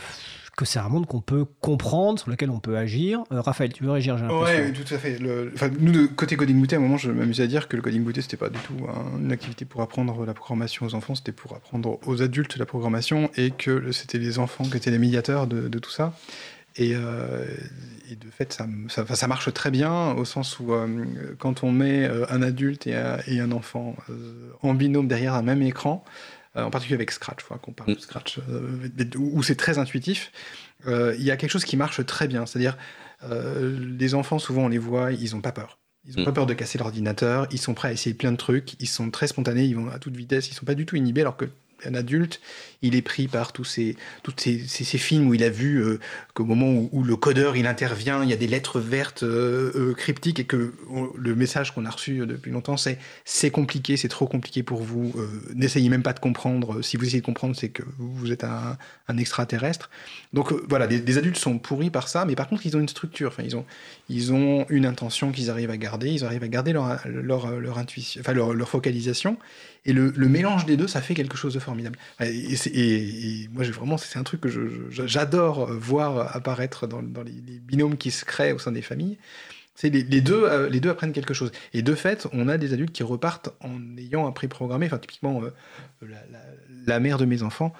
[0.56, 3.22] que c'est un monde qu'on peut comprendre, sur lequel on peut agir.
[3.30, 5.18] Euh, Raphaël, tu veux réagir Oui, tout à fait.
[5.20, 8.02] nous, de côté Coding Booté, à un moment, je m'amusais à dire que le Coding
[8.02, 8.74] Booté, c'était pas du tout
[9.20, 13.30] une activité pour apprendre la programmation aux enfants, c'était pour apprendre aux adultes la programmation
[13.36, 16.14] et que c'était les enfants qui étaient les médiateurs de, tout ça.
[16.80, 17.44] Euh,
[18.10, 21.04] et, de fait, ça, ça, marche très bien au sens où euh,
[21.38, 23.94] quand on met un adulte et un, enfant
[24.62, 26.02] en binôme derrière un même écran,
[26.56, 28.40] en particulier avec Scratch, qu'on parle de Scratch,
[29.16, 30.32] où c'est très intuitif,
[30.86, 32.46] il y a quelque chose qui marche très bien.
[32.46, 32.76] C'est-à-dire,
[33.30, 35.78] les enfants, souvent, on les voit, ils n'ont pas peur.
[36.06, 36.34] Ils n'ont pas mm.
[36.34, 39.26] peur de casser l'ordinateur, ils sont prêts à essayer plein de trucs, ils sont très
[39.26, 41.46] spontanés, ils vont à toute vitesse, ils sont pas du tout inhibés, alors que
[41.84, 42.40] un adulte,
[42.82, 43.96] il est pris par tous ces,
[44.36, 45.98] ces, ces, films où il a vu euh,
[46.34, 49.94] qu'au moment où, le codeur il intervient, il y a des lettres vertes euh, euh,
[49.94, 50.72] cryptiques et que
[51.16, 55.14] le message qu'on a reçu depuis longtemps c'est c'est compliqué, c'est trop compliqué pour vous,
[55.54, 56.82] n'essayez même pas de comprendre.
[56.82, 58.76] Si vous essayez de comprendre, c'est que vous êtes un,
[59.18, 59.90] extraterrestre.
[60.32, 63.28] Donc voilà, des, adultes sont pourris par ça, mais par contre ils ont une structure,
[63.28, 63.64] enfin ils ont
[64.08, 67.78] ils ont une intention qu'ils arrivent à garder, ils arrivent à garder leur leur, leur
[67.78, 69.38] intuition, enfin leur, leur focalisation
[69.86, 71.96] et le, mélange des deux, ça fait quelque chose de formidable.
[72.20, 74.48] Et, moi, vraiment, c'est un truc que
[74.90, 79.16] j'adore voir apparaître dans, les, binômes qui se créent au sein des familles.
[79.76, 81.52] C'est les, deux, euh, les deux apprennent quelque chose.
[81.74, 84.86] Et de fait, on a des adultes qui repartent en ayant appris programmer.
[84.86, 86.06] Enfin, typiquement, euh,
[86.86, 87.72] la, mère de mes enfants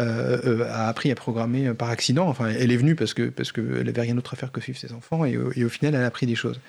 [0.00, 2.26] euh, euh, a appris à programmer par accident.
[2.28, 4.78] Enfin, elle est venue parce que parce qu'elle avait rien d'autre à faire que suivre
[4.78, 6.60] ses enfants et, au final, elle a appris des choses.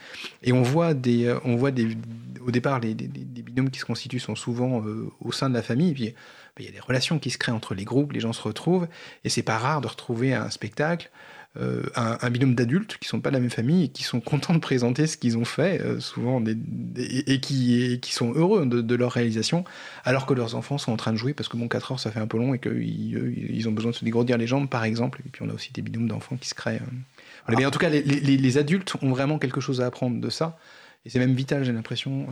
[0.43, 1.97] Et on voit des, euh, on voit des,
[2.45, 4.83] au départ, les, des, binômes qui se constituent sont souvent
[5.21, 5.89] au sein de la famille.
[5.89, 6.05] Et puis,
[6.55, 8.41] ben, il y a des relations qui se créent entre les groupes, les gens se
[8.43, 8.87] retrouvent,
[9.23, 11.09] et c'est pas rare de retrouver un spectacle
[11.57, 14.53] euh, un, binôme d'adultes qui sont pas de la même famille et qui sont contents
[14.53, 16.43] de présenter ce qu'ils ont fait, euh, souvent,
[16.97, 19.63] et, qui, sont heureux de, leur réalisation,
[20.03, 22.11] alors que leurs enfants sont en train de jouer parce que bon, 4 heures ça
[22.11, 24.83] fait un peu long et qu'ils ils ont besoin de se dégourdir les jambes, par
[24.83, 25.21] exemple.
[25.25, 26.81] Et puis on a aussi des binômes d'enfants qui se créent.
[27.49, 27.65] Euh.
[27.65, 30.57] En tout cas, les, adultes ont vraiment quelque chose à apprendre de ça.
[31.05, 32.27] Et c'est même vital, j'ai l'impression,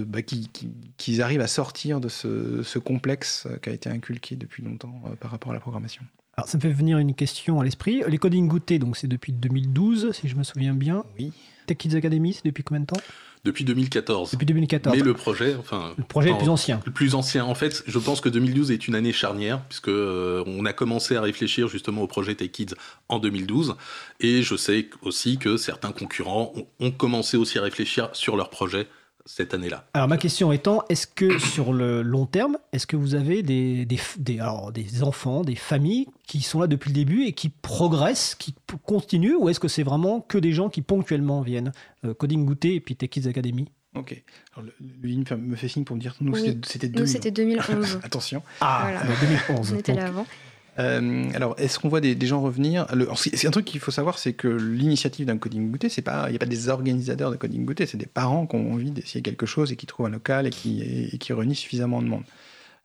[0.00, 5.30] bah, qu'ils arrivent à sortir de ce complexe qui a été inculqué depuis longtemps par
[5.30, 6.02] rapport à la programmation.
[6.36, 8.02] Alors, ça me fait venir une question à l'esprit.
[8.08, 11.04] Les coding goûtés, donc c'est depuis 2012, si je me souviens bien.
[11.18, 11.32] Oui.
[11.66, 13.00] Tech Kids Academy, c'est depuis combien de temps?
[13.44, 14.30] Depuis 2014.
[14.30, 14.96] Depuis 2014.
[14.96, 15.94] Mais le projet, enfin.
[15.98, 16.80] Le projet est plus ancien.
[16.86, 17.44] Le plus ancien.
[17.44, 21.16] En fait, je pense que 2012 est une année charnière, puisque euh, on a commencé
[21.16, 22.74] à réfléchir justement au projet Tech Kids
[23.08, 23.74] en 2012.
[24.20, 28.86] Et je sais aussi que certains concurrents ont commencé aussi à réfléchir sur leur projet
[29.24, 29.86] cette année-là.
[29.94, 33.84] Alors ma question étant, est-ce que sur le long terme, est-ce que vous avez des,
[33.84, 37.48] des, des, alors, des enfants, des familles qui sont là depuis le début et qui
[37.48, 38.54] progressent, qui
[38.84, 41.72] continuent, ou est-ce que c'est vraiment que des gens qui ponctuellement viennent
[42.04, 43.68] euh, Coding Goûter et puis Tech Kids Academy?
[43.94, 44.22] Ok.
[44.54, 48.00] Alors, le, me fait signe pour me dire nous, c'était 2011.
[48.02, 48.42] Attention.
[48.60, 49.72] Ah, 2011.
[49.72, 50.26] On était là avant.
[50.78, 52.86] Euh, alors, est-ce qu'on voit des, gens revenir?
[53.16, 56.30] C'est un truc qu'il faut savoir, c'est que l'initiative d'un coding goûter, c'est pas, il
[56.30, 59.22] n'y a pas des organisateurs de coding goûter, c'est des parents qui ont envie d'essayer
[59.22, 60.82] quelque chose et qui trouvent un local et qui,
[61.12, 62.24] et, qui réunissent suffisamment de monde.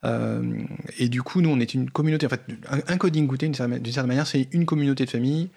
[0.06, 0.62] Euh,
[1.00, 2.26] et du coup, nous, on est une communauté.
[2.26, 5.50] En fait, un, coding goûter, d'une certaine, manière, c'est une communauté de famille,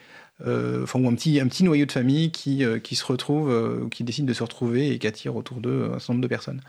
[0.46, 4.04] euh, enfin, ou un petit, un petit noyau de famille qui, qui se retrouve, qui
[4.04, 6.60] décide de se retrouver et qui attire autour d'eux un certain nombre de personnes.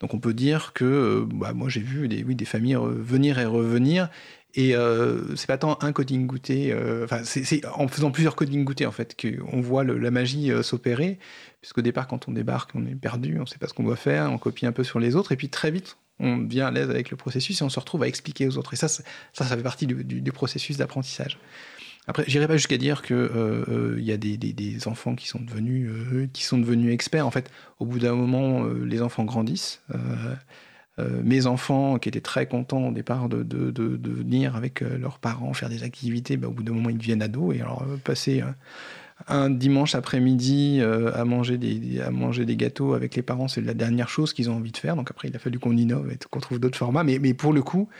[0.00, 3.44] Donc on peut dire que bah, moi j'ai vu des, oui, des familles venir et
[3.44, 4.08] revenir
[4.54, 8.64] et euh, c'est pas tant un coding goûté, euh, enfin, c'est en faisant plusieurs coding
[8.64, 11.18] goûtés en fait qu'on voit la magie euh, s'opérer.
[11.60, 14.32] Puisqu'au départ, quand on débarque, on est perdu, on sait pas ce qu'on doit faire,
[14.32, 16.90] on copie un peu sur les autres, et puis très vite, on devient à l'aise
[16.90, 18.72] avec le processus et on se retrouve à expliquer aux autres.
[18.72, 19.02] Et ça, ça,
[19.34, 21.38] ça fait partie du, processus d'apprentissage.
[22.06, 27.26] Après, j'irai pas jusqu'à dire que il y a des, enfants qui sont devenus experts.
[27.26, 29.82] En fait, au bout d'un moment, les enfants grandissent.
[31.00, 33.44] Euh, mes enfants qui étaient très contents au départ de,
[34.12, 37.22] venir avec euh, leurs parents faire des activités, bah, au bout d'un moment ils deviennent
[37.22, 38.42] ados et alors euh, passer
[39.28, 43.74] un dimanche après-midi à, manger des, à manger des gâteaux avec les parents, c'est la
[43.74, 44.96] dernière chose qu'ils ont envie de faire.
[44.96, 47.04] Donc après, il a fallu qu'on innove et qu'on trouve d'autres formats.
[47.04, 47.90] Mais, mais, pour le coup,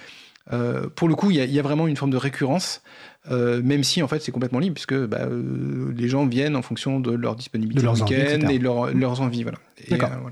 [0.97, 2.83] pour le coup, il y, a vraiment une forme de récurrence,
[3.31, 5.29] même si en fait c'est complètement libre, puisque bah,
[5.95, 9.43] les gens viennent en fonction de leur disponibilité le week-end et leur, leurs envies.
[9.43, 9.59] Voilà.
[9.91, 10.31] D'accord.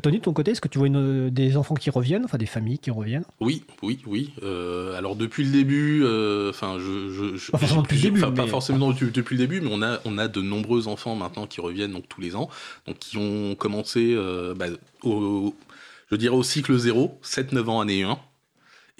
[0.00, 2.78] Tony, de ton côté, est-ce que tu vois des enfants qui reviennent, enfin des familles
[2.78, 3.24] qui reviennent?
[3.40, 4.32] Oui, oui, oui.
[4.42, 8.90] Euh, alors depuis le début, euh, enfin, je, pas forcément depuis le début, pas forcément
[8.90, 12.08] depuis, le début, mais on a, on a de nombreux enfants maintenant qui reviennent donc
[12.08, 12.48] tous les ans,
[12.86, 14.16] donc qui ont commencé,
[14.56, 14.66] bah,
[15.02, 15.54] au,
[16.10, 18.18] je dirais au cycle 0, 7-9 ans année 1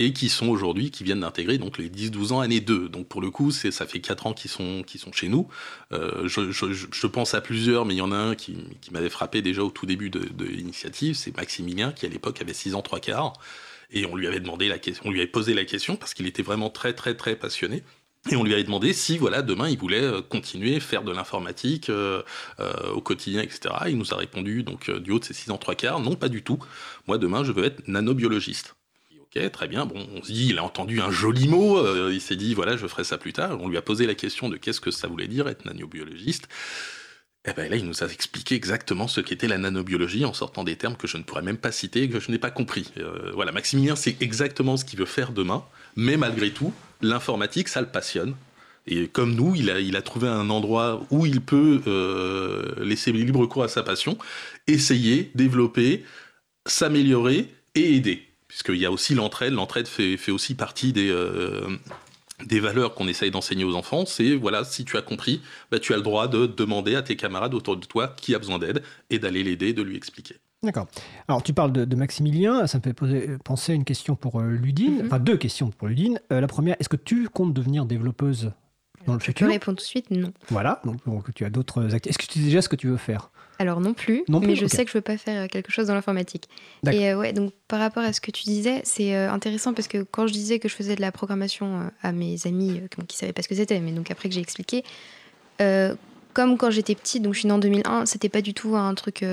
[0.02, 2.88] et qui sont aujourd'hui, qui viennent d'intégrer donc les 10-12 ans année 2.
[2.88, 5.48] Donc pour le coup, ça fait 4 ans qu'ils sont, chez nous.
[5.92, 8.56] Euh, je, pense à plusieurs, mais il y en a un qui,
[8.90, 12.74] m'avait frappé déjà au tout début de, l'initiative, c'est Maximilien, qui à l'époque avait 6
[12.74, 13.34] ans 3 quarts.
[13.90, 16.26] Et on lui avait demandé la question, on lui avait posé la question parce qu'il
[16.26, 17.82] était vraiment très très très passionné.
[18.30, 21.90] Et on lui avait demandé si, voilà, demain, il voulait euh, continuer, faire de l'informatique
[21.90, 22.22] euh,
[22.94, 23.74] au quotidien, etc.
[23.88, 26.28] Il nous a répondu, donc, du haut de ses 6 ans 3 quarts, non, pas
[26.28, 26.58] du tout.
[27.08, 28.76] Moi, demain, je veux être nanobiologiste.
[29.34, 29.86] Ok, très bien.
[29.86, 31.78] Bon, on se dit, il a entendu un joli mot.
[31.78, 33.58] Euh, il s'est dit, voilà, je ferai ça plus tard.
[33.60, 36.48] On lui a posé la question de qu'est-ce que ça voulait dire être nanobiologiste.
[37.44, 40.62] Et eh ben là, il nous a expliqué exactement ce qu'était la nanobiologie en sortant
[40.62, 42.92] des termes que je ne pourrais même pas citer que je n'ai pas compris.
[42.98, 45.64] Euh, voilà, Maximilien, c'est exactement ce qu'il veut faire demain.
[45.96, 48.36] Mais malgré tout, l'informatique, ça le passionne.
[48.86, 53.12] Et comme nous, il a, il a trouvé un endroit où il peut euh, laisser
[53.12, 54.18] libre cours à sa passion,
[54.68, 56.04] essayer, développer,
[56.66, 59.54] s'améliorer et aider puisqu'il y a aussi l'entraide.
[59.54, 61.78] L'entraide fait, fait, aussi partie des, euh,
[62.44, 64.04] des valeurs qu'on essaye d'enseigner aux enfants.
[64.04, 67.16] C'est, voilà, si tu as compris, bah, tu as le droit de demander à tes
[67.16, 70.36] camarades autour de toi qui a besoin d'aide et d'aller l'aider, de lui expliquer.
[70.62, 70.86] D'accord.
[71.28, 74.50] Alors, tu parles de, Maximilien, ça me fait poser, penser à une question pour euh,
[74.50, 75.06] Ludine, mhm.
[75.06, 76.20] enfin deux questions pour Ludine.
[76.30, 78.52] Euh, la première, est-ce que tu comptes devenir développeuse
[79.06, 79.46] dans le futur?
[79.46, 80.30] Je réponds tout de suite, non.
[80.50, 82.10] Voilà, donc, donc tu as d'autres activités.
[82.10, 83.31] Est-ce que tu sais déjà ce que tu veux faire?
[83.58, 85.94] Alors non plus, mais je sais que je veux pas faire euh, quelque chose dans
[85.94, 86.48] l'informatique.
[86.90, 89.88] Et euh, ouais, donc par rapport à ce que tu disais, c'est euh, intéressant parce
[89.88, 93.32] que quand je disais que je faisais de la programmation à mes amis qui savaient
[93.32, 94.84] pas ce que c'était, mais donc après que j'ai expliqué,
[96.32, 98.94] comme quand j'étais petite, donc je suis née en 2001, c'était pas du tout un
[98.94, 99.24] truc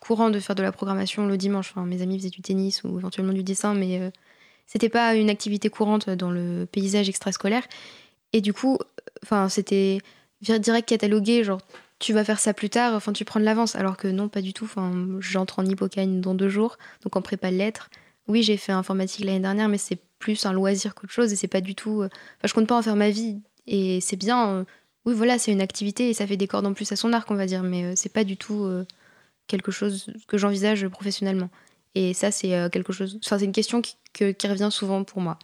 [0.00, 1.70] courant de faire de la programmation le dimanche.
[1.70, 4.10] Enfin, mes amis faisaient du tennis ou éventuellement du dessin, mais
[4.66, 7.62] c'était pas une activité courante dans le paysage extrascolaire.
[8.32, 8.78] Et du coup,
[9.22, 10.00] enfin, c'était
[10.40, 11.60] direct catalogué, genre
[11.98, 13.74] tu vas faire ça plus tard, enfin tu prends de l'avance.
[13.74, 14.64] Alors que non, pas du tout.
[14.64, 17.90] Enfin, j'entre en hypocagne dans deux jours, donc en prépa de lettres.
[18.28, 21.48] Oui, j'ai fait informatique l'année dernière, mais c'est plus un loisir qu'autre chose et c'est
[21.48, 22.02] pas du tout.
[22.02, 24.48] Euh, enfin, je compte pas en faire ma vie et c'est bien.
[24.50, 24.64] Euh,
[25.04, 27.30] oui, voilà, c'est une activité et ça fait des cordes en plus à son arc,
[27.30, 28.68] on va dire, mais euh, c'est pas du tout
[29.46, 31.50] quelque chose que j'envisage professionnellement.
[31.94, 33.18] Et ça, c'est quelque chose.
[33.24, 33.96] Enfin, c'est une question qui
[34.48, 35.38] revient souvent pour moi.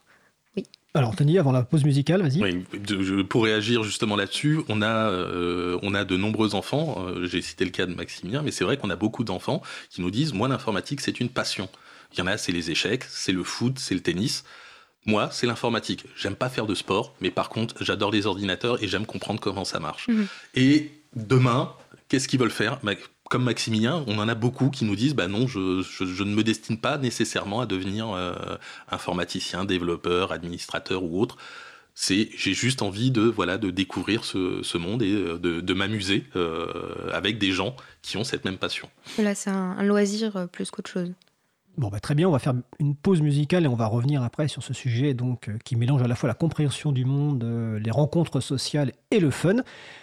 [0.94, 2.42] Alors, Tony, avant la pause musicale, vas-y.
[2.42, 7.06] Oui, pour réagir justement là-dessus, on a, euh, on a de nombreux enfants.
[7.06, 10.02] Euh, j'ai cité le cas de Maximilien, mais c'est vrai qu'on a beaucoup d'enfants qui
[10.02, 11.70] nous disent Moi, l'informatique, c'est une passion.
[12.12, 14.44] Il y en a, c'est les échecs, c'est le foot, c'est le tennis.
[15.06, 16.04] Moi, c'est l'informatique.
[16.14, 19.64] J'aime pas faire de sport, mais par contre, j'adore les ordinateurs et j'aime comprendre comment
[19.64, 20.08] ça marche.
[20.08, 20.26] Mhm.
[20.54, 21.72] Et demain,
[22.08, 22.78] qu'est-ce qu'ils veulent faire?
[23.32, 25.58] Comme Maximilien, on en a beaucoup qui nous disent bah non, je,
[26.22, 28.34] ne me destine pas nécessairement à devenir euh,
[28.90, 31.38] informaticien, développeur, administrateur ou autre.
[31.94, 37.08] C'est j'ai juste envie de voilà de découvrir ce, monde et euh, de, m'amuser euh,
[37.10, 38.90] avec des gens qui ont cette même passion.
[39.16, 41.10] Là, c'est un loisir plus qu'autre chose.
[41.78, 44.46] Bon, bah, très bien, on va faire une pause musicale et on va revenir après
[44.46, 47.78] sur ce sujet donc, euh, qui mélange à la fois la compréhension du monde, euh,
[47.78, 49.56] les rencontres sociales et le fun.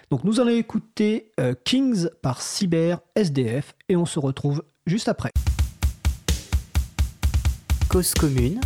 [0.10, 5.29] Donc nous allons écouter euh, Kings par Cyber SDF et on se retrouve juste après.
[7.88, 8.60] Cause commune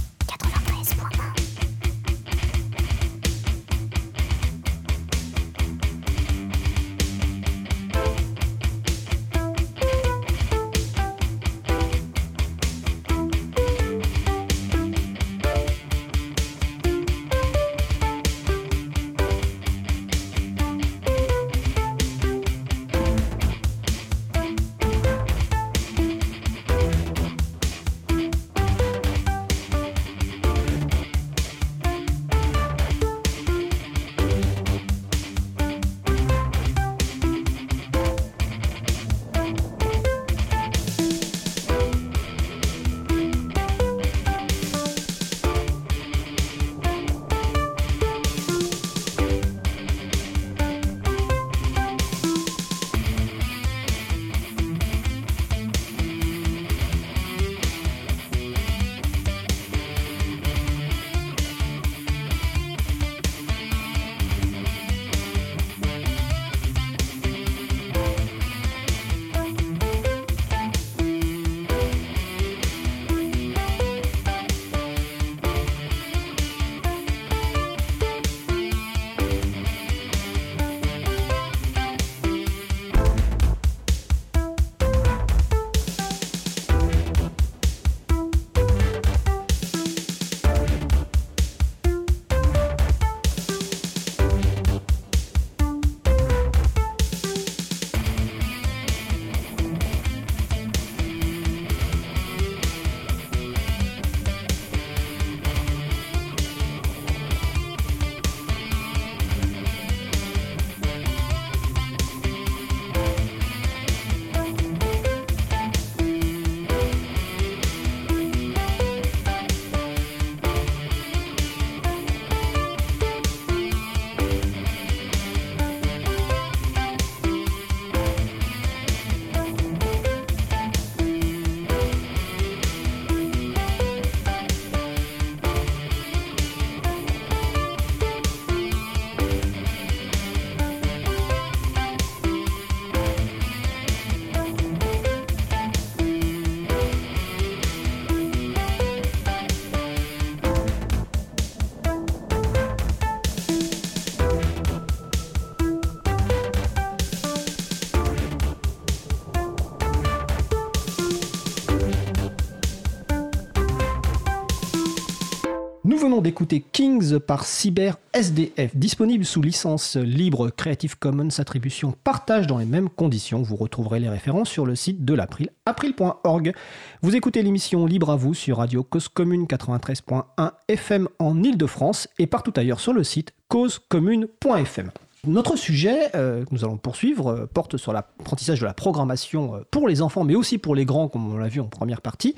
[166.22, 172.66] d'écouter Kings par Cyber SDF, disponible sous licence libre Creative Commons attribution partage dans les
[172.66, 173.42] mêmes conditions.
[173.42, 176.54] Vous retrouverez les références sur le site de l'April, april.org.
[177.02, 182.28] Vous écoutez l'émission Libre à vous sur Radio Cause Commune 93.1 FM en Ile-de-France et
[182.28, 184.92] partout ailleurs sur le site causecommune.fm.
[185.26, 189.60] Notre sujet euh, que nous allons poursuivre euh, porte sur l'apprentissage de la programmation euh,
[189.72, 192.36] pour les enfants, mais aussi pour les grands, comme on l'a vu en première partie.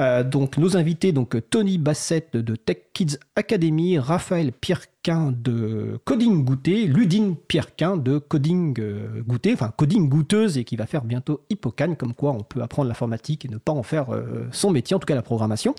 [0.00, 6.44] Euh, donc nos invités, donc Tony Bassett de Tech Kids Academy, Raphaël Pierrequin de Coding
[6.44, 11.40] Goûté, Ludine Pierrequin de Coding euh, Goûté, enfin Coding Goûteuse et qui va faire bientôt
[11.50, 14.94] Hippocane, comme quoi on peut apprendre l'informatique et ne pas en faire euh, son métier,
[14.94, 15.74] en tout cas la programmation.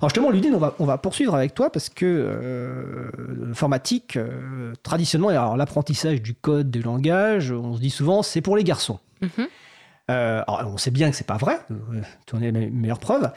[0.00, 3.10] Alors justement, Ludine, on va, on va poursuivre avec toi parce que euh,
[3.46, 4.18] l'informatique,
[4.82, 8.98] traditionnellement, alors l'apprentissage du code, du langage, on se dit souvent c'est pour les garçons.
[9.20, 9.48] Mhm.
[10.10, 12.98] Euh, alors, on sait bien que c'est pas vrai, euh, tu en es la meilleure
[12.98, 13.30] preuve.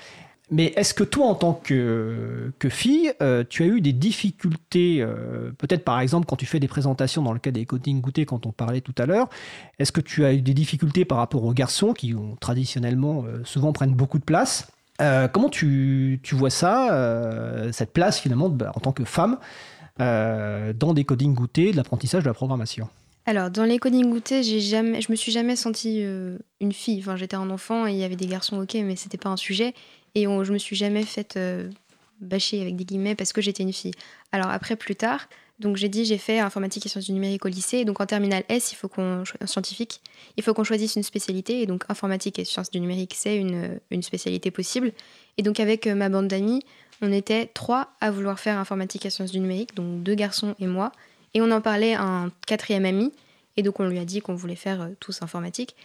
[0.53, 5.05] Mais est-ce que toi, en tant que, fille, euh, tu as eu des difficultés,
[5.57, 8.45] peut-être par exemple quand tu fais des présentations dans le cas des coding goûtés, quand
[8.45, 9.29] on parlait tout à l'heure,
[9.79, 13.71] est-ce que tu as eu des difficultés par rapport aux garçons qui ont traditionnellement souvent
[13.71, 14.67] prennent beaucoup de place?
[15.31, 19.37] Comment tu, vois ça, cette place finalement bah, en tant que femme
[19.99, 22.89] dans des coding goûtés, de l'apprentissage de la programmation?
[23.25, 26.99] Alors, dans les coding j'ai jamais, je me suis jamais sentie euh, une fille.
[26.99, 29.37] Enfin, j'étais un enfant et il y avait des garçons, ok, mais c'était pas un
[29.37, 29.73] sujet.
[30.15, 31.69] Et on, je me suis jamais faite euh,
[32.19, 33.93] bâcher avec des guillemets parce que j'étais une fille.
[34.31, 35.27] Alors après, plus tard,
[35.59, 37.77] donc j'ai dit j'ai fait informatique et sciences du numérique au lycée.
[37.77, 40.01] Et donc en terminale S, il faut qu'on scientifique,
[40.35, 41.61] il faut qu'on choisisse une spécialité.
[41.61, 44.93] Et donc informatique et sciences du numérique, c'est une, une spécialité possible.
[45.37, 46.63] Et donc avec euh, ma bande d'amis,
[47.03, 50.67] on était trois à vouloir faire informatique et sciences du numérique, donc deux garçons et
[50.67, 50.91] moi.
[51.33, 53.11] Et on en parlait à un quatrième ami.
[53.57, 55.75] Et donc on lui a dit qu'on voulait faire euh, tous informatique.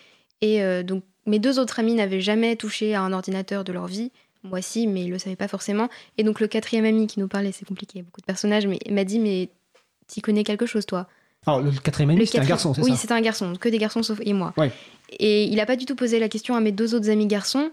[0.41, 3.87] Et euh, donc mes deux autres amis n'avaient jamais touché à un ordinateur de leur
[3.87, 4.13] vie.
[4.43, 5.89] Moi si, mais ils le savaient pas forcément.
[6.19, 8.27] Et donc le quatrième ami qui nous parlait, c'est compliqué, il y a beaucoup de
[8.27, 9.49] personnages, mais il m'a dit mais
[10.07, 11.09] t'y connais quelque chose toi?
[11.47, 12.97] Alors, le quatrième ami, c'était un garçon, c'est Oui, ça?
[12.97, 14.53] c'était un garçon, que des garçons sauf et moi.
[14.57, 14.73] Ouais.
[15.19, 17.71] Et il a pas du tout posé la question à mes deux autres amis garçons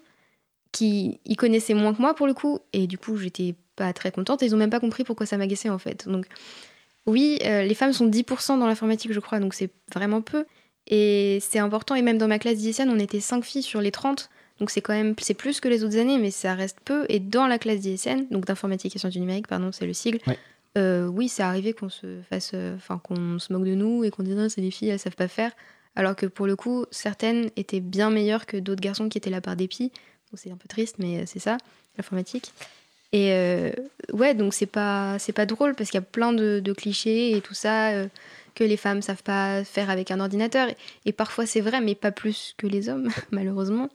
[0.71, 2.59] qui y connaissaient moins que moi pour le coup.
[2.73, 4.43] Et du coup, j'étais pas très contente.
[4.43, 6.07] Et ils ont même pas compris pourquoi ça m'agaçait en fait.
[6.07, 6.27] Donc
[7.05, 10.45] oui, euh, les femmes sont 10% dans l'informatique, je crois, donc c'est vraiment peu.
[10.87, 11.95] Et c'est important.
[11.95, 14.29] Et même dans ma classe d'ISN, on était 5 filles sur les 30.
[14.59, 17.05] Donc c'est quand même c'est plus que les autres années, mais ça reste peu.
[17.09, 20.19] Et dans la classe d'ISN, donc d'informatique et sciences du numérique, pardon, c'est le sigle.
[20.27, 20.37] Ouais.
[20.77, 24.09] euh, oui, c'est arrivé qu'on se fasse, euh, enfin qu'on se moque de nous et
[24.09, 25.51] qu'on dise Ah, c'est des filles, elles savent pas faire.
[25.95, 29.41] Alors que pour le coup, certaines étaient bien meilleures que d'autres garçons qui étaient là
[29.41, 29.91] par dépit.
[30.35, 31.57] C'est un peu triste, mais c'est ça,
[31.95, 32.51] l'informatique.
[33.13, 33.71] Et euh,
[34.11, 37.37] ouais, donc c'est pas c'est pas drôle parce qu'il y a plein de, de clichés
[37.37, 38.07] et tout ça euh,
[38.55, 40.67] que les femmes savent pas faire avec un ordinateur.
[40.67, 43.89] Et, et parfois c'est vrai, mais pas plus que les hommes, malheureusement.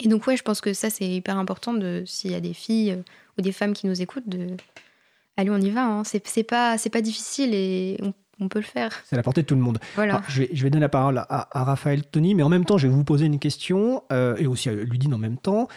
[0.00, 2.54] Et donc ouais, je pense que ça c'est hyper important de s'il y a des
[2.54, 3.02] filles euh,
[3.38, 4.56] ou des femmes qui nous écoutent de
[5.36, 5.84] allez on y va.
[5.84, 6.04] Hein.
[6.04, 8.92] C'est pas c'est pas difficile et on, on peut le faire.
[9.04, 9.78] C'est à la portée de tout le monde.
[9.96, 10.14] Voilà.
[10.14, 12.64] Alors, je, vais, je vais donner la parole à, à Raphaël Tony, mais en même
[12.64, 15.68] temps, je vais vous poser une question, euh, et aussi à Ludine en même temps.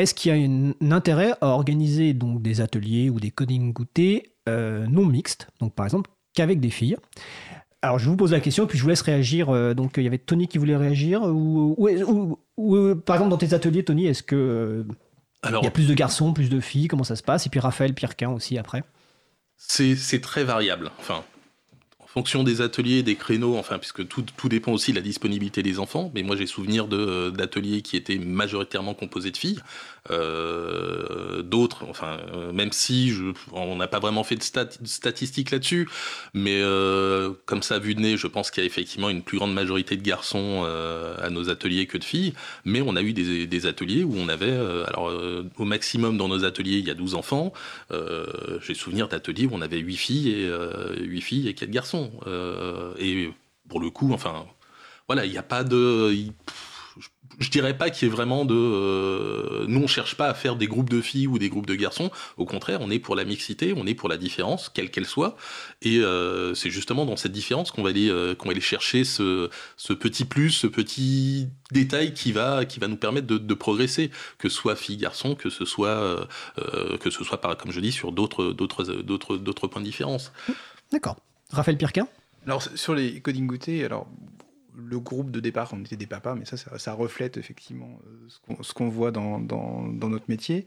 [0.00, 3.72] Est-ce qu'il y a un, un intérêt à organiser donc, des ateliers ou des coding
[3.72, 6.96] goûtés euh, non mixtes, donc par exemple qu'avec des filles?
[7.82, 9.48] Alors, je vous pose la question, puis je vous laisse réagir.
[9.48, 11.22] Euh, donc, il y avait Tony qui voulait réagir.
[11.22, 14.84] Ou, ou- ou- ou, euh, par exemple, dans tes ateliers, Tony, est-ce que euh,
[15.42, 16.88] Alors, il y a plus de garçons, plus de filles?
[16.88, 17.46] Comment ça se passe?
[17.46, 18.84] Et puis Raphaël Pierrequin aussi après?
[19.56, 20.90] C'est très variable.
[20.98, 21.24] Enfin, en
[22.12, 25.78] fonction des ateliers, des créneaux, enfin, puisque tout, tout dépend aussi de la disponibilité des
[25.78, 26.10] enfants.
[26.14, 29.60] Mais moi, j'ai souvenir de- d'ateliers qui étaient majoritairement composés de filles.
[30.10, 33.12] Euh, D'autres, enfin, euh, même si
[33.52, 35.88] on n'a pas vraiment fait de stat- de statistiques là-dessus,
[36.34, 39.38] mais euh, comme ça, vu de nez, je pense qu'il y a effectivement une plus
[39.38, 42.32] grande majorité de garçons euh, à nos ateliers que de filles.
[42.64, 46.28] Mais on a eu des, ateliers où on avait, euh, alors, euh, au maximum dans
[46.28, 47.52] nos ateliers, il y a 12 enfants.
[47.92, 48.26] Euh,
[48.66, 51.99] J'ai souvenir d'ateliers où on avait 8 filles et, euh, 8 filles et 4 garçons.
[52.26, 53.30] Euh, et
[53.68, 54.46] pour le coup, enfin,
[55.08, 56.12] voilà, il n'y a pas de.
[56.12, 56.28] je-
[57.38, 58.54] je dirais pas qu'il y ait vraiment de.
[58.54, 61.76] euh, nous, on cherche pas à faire des groupes de filles ou des groupes de
[61.76, 62.10] garçons.
[62.36, 65.36] Au contraire, on est pour la mixité, on est pour la différence, quelle qu'elle soit.
[65.80, 69.48] Et euh, c'est justement dans cette différence qu'on va aller, qu'on va aller chercher ce,
[69.94, 74.56] petit plus, ce petit détail qui va, qui va nous permettre de, progresser, que ce
[74.56, 76.28] soit fille garçon, que ce soit,
[77.00, 78.52] que ce soit par, comme je dis, sur d'autres
[79.68, 80.32] points de différence.
[80.92, 81.16] D'accord.
[81.50, 82.08] Raphaël Pierrequin
[82.46, 84.06] Alors, sur les coding goûtés, alors,
[84.88, 88.72] le groupe de départ, on était des papas, mais ça, ça, reflète effectivement euh, ce
[88.72, 90.66] qu'on- voit dans, notre métier.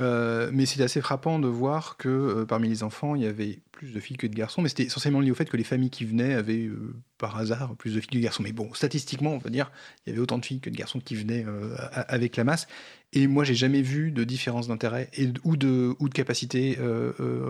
[0.00, 3.58] Euh, mais c'est assez frappant de voir que euh, parmi les enfants, il y avait
[3.72, 5.90] plus de filles que de garçons, mais c'était essentiellement lié au fait que les familles
[5.90, 6.70] qui venaient avaient
[7.18, 8.42] par hasard plus de filles que de garçons.
[8.42, 9.70] Mais bon, statistiquement, on peut dire,
[10.06, 11.44] il y avait autant de filles que de garçons qui venaient
[11.92, 12.68] avec la masse.
[13.12, 15.10] Et moi, j'ai jamais vu de différence d'intérêt
[15.44, 16.78] ou de capacité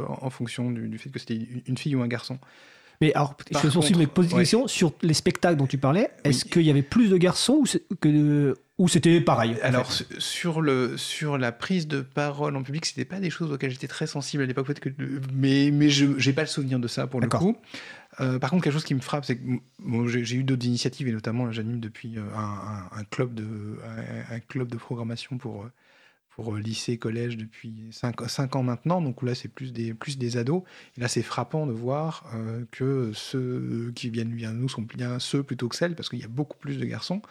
[0.09, 2.39] en, fonction du, fait que c'était une fille ou un garçon.
[3.01, 6.11] Mais alors, je me suis mais poser une question sur les spectacles dont tu parlais.
[6.25, 10.97] Est-ce qu'il y avait plus de garçons ou, que, ou c'était pareil Alors, sur, le,
[10.97, 14.43] sur la prise de parole en public, c'était pas des choses auxquelles j'étais très sensible
[14.43, 14.91] à l'époque, que,
[15.33, 17.57] mais, mais je n'ai pas le souvenir de ça pour le coup.
[18.21, 19.43] Euh, par contre, quelque chose qui me frappe, c'est que
[20.07, 23.79] j'ai eu d'autres initiatives et notamment j'anime depuis euh, un, un, club de,
[24.31, 25.73] un, club de programmation pour euh,
[26.37, 29.01] pour euh, lycée, collège depuis 5, ans maintenant.
[29.01, 30.63] Donc là, c'est plus des, plus des ados.
[30.97, 35.19] Et là, c'est frappant de voir euh, que ceux qui viennent bien nous sont bien
[35.19, 37.23] ceux plutôt que celles, parce qu'il y a beaucoup plus de garçons.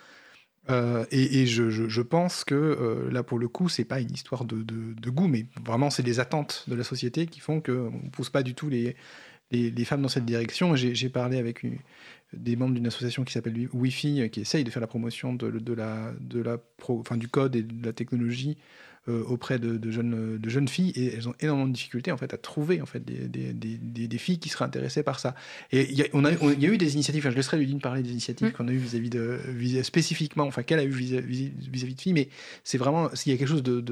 [0.72, 4.64] Euh, et, je, je, pense que là, pour le coup, c'est pas une histoire de,
[4.64, 8.32] de, goût, mais vraiment, c'est des attentes de la société qui font qu'on ne pousse
[8.32, 8.96] pas du tout les,
[9.52, 10.76] les, femmes dans cette direction.
[10.76, 11.64] J'ai parlé avec
[12.34, 16.42] des membres d'une association qui s'appelle Wi-Fi, qui essaye de faire la promotion de, de
[16.42, 18.58] la pro, enfin, du code et de la technologie
[19.08, 22.34] euh, auprès de, jeunes, de jeunes filles et elles ont énormément de difficultés en fait
[22.34, 25.36] à trouver en fait des, des, des, des filles qui seraient intéressées par ça.
[25.72, 27.80] Et il y, a, on a, il y a eu des initiatives, je laisserai Ludine
[27.80, 28.52] parler des initiatives mm.
[28.54, 32.30] qu'on a eues vis-à-vis de vis spécifiquement, enfin qu'elle a eu vis-à-vis de filles, mais
[32.64, 33.84] c'est vraiment s'il y a quelque chose de,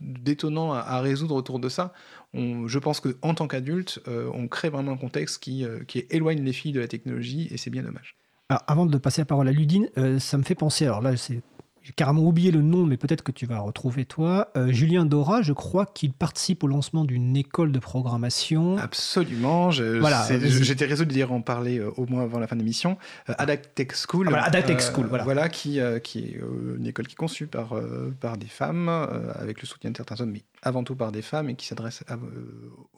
[0.00, 1.92] d'étonnant à, résoudre autour de ça.
[2.34, 6.04] On, je pense qu'en tant qu'adulte, euh, on crée vraiment un contexte qui, euh, qui
[6.10, 8.16] éloigne les filles de la technologie et c'est bien dommage.
[8.48, 9.88] Alors, avant de passer la parole à Ludine,
[10.18, 11.42] ça me fait penser, alors là c'est
[11.82, 14.52] j'ai carrément oublié le nom, mais peut-être que tu vas retrouver toi.
[14.56, 18.78] Euh, Julien Dora, je crois qu'il participe au lancement d'une école de programmation.
[18.78, 19.70] Absolument.
[19.70, 22.98] voilà, J'étais résolu de en parler euh, au moins avant la fin de l'émission.
[23.28, 24.28] Euh, Adaptech School.
[24.28, 25.24] Ah, voilà, School, voilà.
[25.24, 26.40] Voilà, qui, qui est
[26.76, 27.74] une école qui est conçue par,
[28.20, 28.88] par des femmes,
[29.34, 32.04] avec le soutien de certains hommes, mais avant tout par des femmes, et qui s'adresse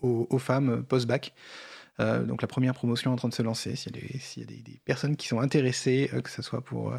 [0.03, 1.33] aux, aux, femmes post-bac.
[1.99, 3.77] donc la première promotion est en train de se lancer.
[3.77, 6.61] S'il y a, des, y a des, des, personnes qui sont intéressées, que ce soit
[6.61, 6.93] pour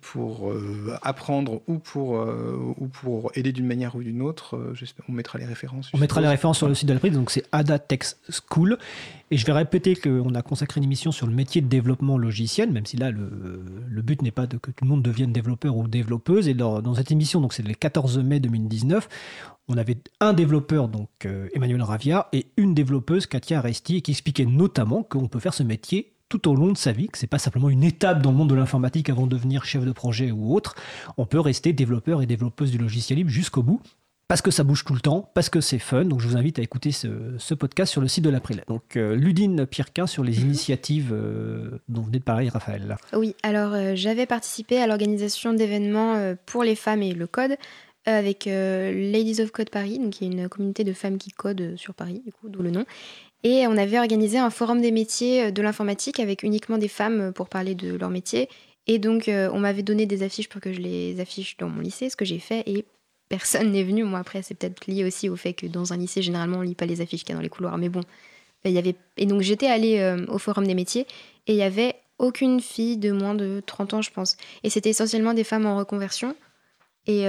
[0.00, 4.56] pour euh, apprendre ou pour, euh, ou pour aider d'une manière ou d'une autre.
[4.56, 4.74] Euh,
[5.08, 5.90] on mettra les références.
[5.92, 8.78] On mettra les références sur le site de la prise, donc c'est Ada Tech School.
[9.30, 12.70] Et je vais répéter qu'on a consacré une émission sur le métier de développement logiciel,
[12.70, 15.76] même si là, le, le but n'est pas de que tout le monde devienne développeur
[15.76, 16.48] ou développeuse.
[16.48, 19.08] Et dans, dans cette émission, donc c'est le 14 mai 2019,
[19.68, 25.02] on avait un développeur, donc Emmanuel Ravia, et une développeuse, Katia Resti, qui expliquait notamment
[25.02, 27.70] qu'on peut faire ce métier tout au long de sa vie, que c'est pas simplement
[27.70, 30.74] une étape dans le monde de l'informatique avant de devenir chef de projet ou autre.
[31.16, 33.80] On peut rester développeur et développeuse du logiciel libre jusqu'au bout.
[34.26, 36.06] Parce que ça bouge tout le temps, parce que c'est fun.
[36.06, 38.64] Donc je vous invite à écouter ce, podcast sur le site de l'April.
[38.66, 40.46] Donc euh, Ludine Pierquin sur les mhm.
[40.46, 42.96] initiatives euh, dont venait de parler Raphaël.
[43.12, 47.56] Oui, alors euh, j'avais participé à l'organisation d'événements pour les femmes et le code
[48.06, 51.94] avec Ladies of Code Paris, donc qui est une communauté de femmes qui codent sur
[51.94, 52.84] Paris, du coup, d'où le nom.
[53.44, 57.20] Et on avait organisé un forum des métiers euh, de l'informatique avec uniquement des femmes
[57.20, 58.48] euh, pour parler de leur métier.
[58.86, 61.80] Et donc, euh, on m'avait donné des affiches pour que je les affiche dans mon
[61.80, 62.86] lycée, ce que j'ai fait, et
[63.28, 64.02] personne n'est venu.
[64.02, 66.74] Moi, après, c'est peut-être lié aussi au fait que dans un lycée, généralement, on lit
[66.74, 67.76] pas les affiches qu'il y a dans les couloirs.
[67.76, 68.00] Mais bon.
[68.66, 71.06] Et donc, j'étais allée au forum des métiers,
[71.46, 74.38] et il y avait aucune fille de moins de 30 ans, je pense.
[74.62, 76.34] Et c'était essentiellement des femmes en reconversion.
[77.06, 77.24] Et,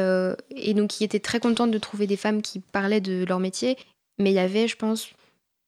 [0.56, 3.76] et donc, qui étaient très contentes de trouver des femmes qui parlaient de leur métier.
[4.18, 5.10] Mais il y avait, je pense,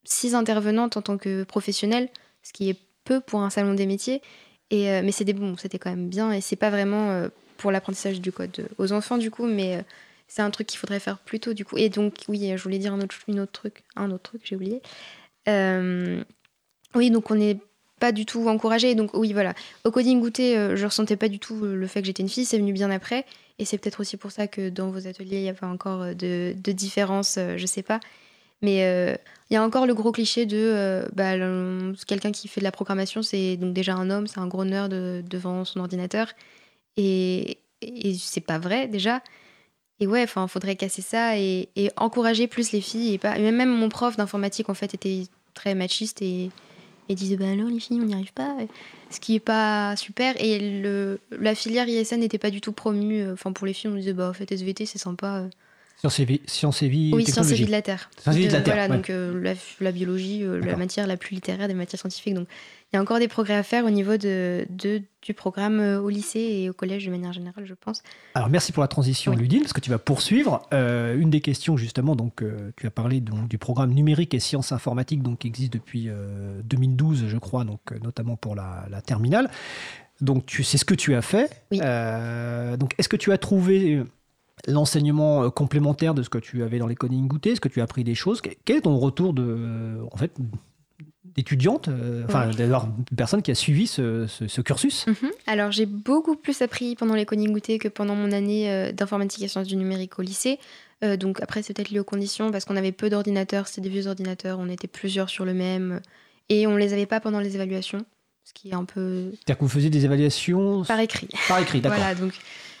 [0.08, 2.08] six intervenantes en tant que professionnelle,
[2.42, 4.22] ce qui est peu pour un salon des métiers.
[4.70, 6.32] Et, euh, mais c'était bon, c'était quand même bien.
[6.32, 7.28] Et c'est pas vraiment euh,
[7.58, 9.82] pour l'apprentissage du code aux enfants, du coup, mais euh,
[10.26, 11.76] c'est un truc qu'il faudrait faire plus tôt, du coup.
[11.76, 13.16] Et donc, oui, je voulais dire un autre,
[13.52, 14.80] truc, un autre truc, j'ai oublié.
[16.94, 17.58] oui, donc on n'est
[18.00, 18.94] pas du tout encouragé.
[18.94, 19.54] Donc, oui, voilà.
[19.84, 22.58] Au coding goûter, je ressentais pas du tout le fait que j'étais une fille, c'est
[22.58, 23.26] venu bien après.
[23.58, 26.14] Et c'est peut-être aussi pour ça que dans vos ateliers, il y a pas encore
[26.14, 28.00] de, de différence, je sais pas.
[28.62, 29.16] Mais euh,
[29.50, 31.34] il y a encore le gros cliché de euh, bah,
[32.06, 34.92] quelqu'un qui fait de la programmation, c'est donc déjà un homme, c'est un gros nerd
[34.92, 36.32] devant son ordinateur.
[36.96, 39.22] Et, et c'est pas vrai déjà.
[40.00, 43.14] Et ouais, enfin, faudrait casser ça et, encourager plus les filles.
[43.14, 46.50] Et pas, même mon prof d'informatique, en fait, était très machiste et,
[47.08, 48.56] disait Bah alors, les filles, on n'y arrive pas.
[49.10, 50.34] Ce qui est pas super.
[50.38, 50.82] Et
[51.32, 53.28] la filière ISN n'était pas du tout promue.
[53.32, 55.46] Enfin, pour les filles, on disait Bah, en fait, SVT, c'est sympa.
[55.98, 58.08] Sciences et vie, sciences et vie Oui, sciences et vie de la Terre.
[58.20, 58.74] Sciences et vie de la Terre.
[58.74, 62.34] Voilà, donc euh, la, biologie, euh, la matière la plus littéraire des matières scientifiques.
[62.34, 62.46] Donc
[62.92, 66.00] il y a encore des progrès à faire au niveau de, de du programme euh,
[66.00, 68.04] au lycée et au collège de manière générale, je pense.
[68.34, 70.62] Alors merci pour la transition, Ludine, parce que tu vas poursuivre.
[70.70, 72.44] une des questions, justement, donc
[72.76, 76.08] tu as parlé donc, du programme numérique et sciences informatiques donc, qui existe depuis
[76.62, 79.50] 2012, je crois, donc, notamment pour la, la terminale.
[80.20, 81.64] Donc, sais ce que tu as fait.
[81.72, 81.78] Oui.
[82.78, 84.04] donc, est-ce que tu as trouvé
[84.66, 87.84] l'enseignement complémentaire de ce que tu avais dans les coding goûtés Est-ce que tu as
[87.84, 88.40] appris des choses?
[88.64, 90.32] Quel est ton retour de, en fait,
[91.24, 91.88] d'étudiante,
[92.24, 95.06] enfin d'avoir une personne qui a suivi ce, cursus?
[95.06, 95.30] Mhm.
[95.46, 99.48] Alors j'ai beaucoup plus appris pendant les coding goûtés que pendant mon année d'informatique et
[99.48, 100.58] sciences du numérique au lycée.
[101.18, 104.06] donc après c'est peut-être lié aux conditions parce qu'on avait peu d'ordinateurs, c'était des vieux
[104.08, 106.00] ordinateurs, on était plusieurs sur le même
[106.48, 108.04] et on les avait pas pendant les évaluations,
[108.44, 109.30] ce qui est un peu.
[109.32, 111.28] C'est-à-dire que vous faisiez des évaluations par écrit.
[111.46, 111.98] Par écrit, d'accord.
[111.98, 112.32] voilà, donc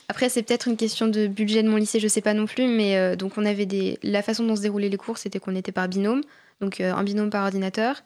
[0.08, 2.66] après c'est peut-être une question de budget de mon lycée, je sais pas non plus,
[2.66, 3.98] mais euh, donc on avait des.
[4.02, 6.22] La façon dont se déroulaient les cours, c'était qu'on était par binôme,
[6.60, 8.02] donc euh, un binôme par ordinateur,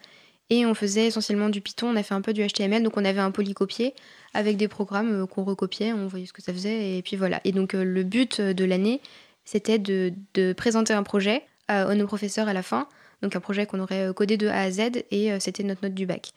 [0.51, 1.89] et on faisait essentiellement du Python.
[1.89, 3.95] On a fait un peu du HTML, donc on avait un polycopier
[4.35, 7.41] avec des programmes euh, qu'on recopiait, on voyait ce que ça faisait, et puis voilà.
[7.45, 9.01] Et donc le but de l'année,
[9.45, 10.13] c'était de,
[10.55, 12.89] présenter un projet à nos professeurs à la fin
[13.23, 16.07] donc un projet qu'on aurait codé de A à Z et c'était notre note du
[16.07, 16.33] bac.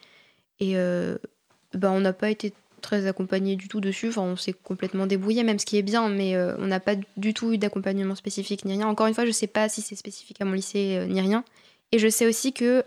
[0.59, 2.53] Et ben, on n'a pas été
[2.85, 4.09] très accompagné du tout dessus.
[4.09, 7.33] Enfin, on s'est complètement débrouillé, même ce qui est bien, mais on n'a pas du
[7.33, 8.87] tout eu d'accompagnement spécifique ni rien.
[8.87, 11.43] Encore une fois, je ne sais pas si c'est spécifique à mon lycée ni rien.
[11.91, 12.83] Et je sais aussi que,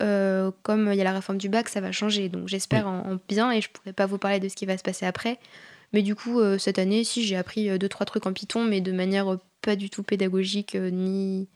[0.63, 2.29] comme il y a la réforme du bac, ça va changer.
[2.29, 4.79] Donc j'espère en, bien et je ne pourrais pas vous parler de ce qui va
[4.79, 5.39] se passer après.
[5.93, 8.93] Mais du coup, cette année, si j'ai appris deux, trois trucs en Python, mais de
[8.93, 11.49] manière pas du tout pédagogique ni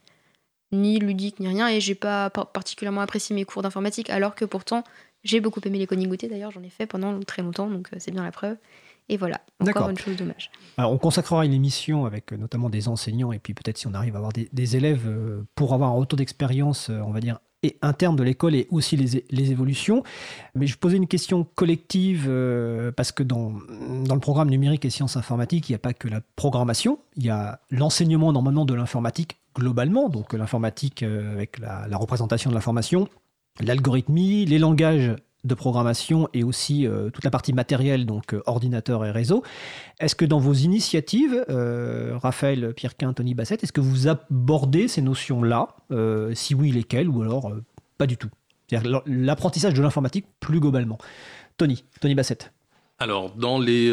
[0.73, 4.83] ni ludique ni rien et j'ai pas particulièrement apprécié mes cours d'informatique alors que pourtant
[5.23, 8.11] j'ai beaucoup aimé les conigotés d'ailleurs j'en ai fait pendant très longtemps donc euh, c'est
[8.11, 8.57] bien la preuve.
[9.09, 12.87] Et voilà encore une chose dommage alors on consacrera une émission avec euh, notamment des
[12.87, 15.93] enseignants et puis peut-être si on arrive à avoir des, élèves euh, pour avoir un
[15.93, 20.03] retour d'expérience on va dire et interne de l'école et aussi les, les, évolutions.
[20.53, 22.29] Mais je posais une question collective
[22.97, 23.53] parce que dans,
[24.03, 27.23] dans le programme numérique et sciences informatiques, il n'y a pas que la programmation, il
[27.23, 33.07] y a l'enseignement normalement de l'informatique globalement, donc l'informatique euh, avec la, représentation de l'information,
[33.59, 39.05] l'algorithmie, les langages de programmation et aussi euh, toute la partie matérielle, donc euh, ordinateur
[39.05, 39.43] et réseau.
[39.99, 45.75] Est-ce que dans vos initiatives, Raphaël Pierrequin, Tony Bassett, est-ce que vous abordez ces notions-là
[46.33, 47.51] Si oui, lesquelles Ou alors
[47.97, 48.29] pas du tout?
[48.67, 50.97] C'est-à-dire l'apprentissage de l'informatique plus globalement.
[51.57, 52.53] Tony, Tony Bassett.
[52.99, 53.89] Alors, dans les,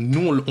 [0.00, 0.42] nous,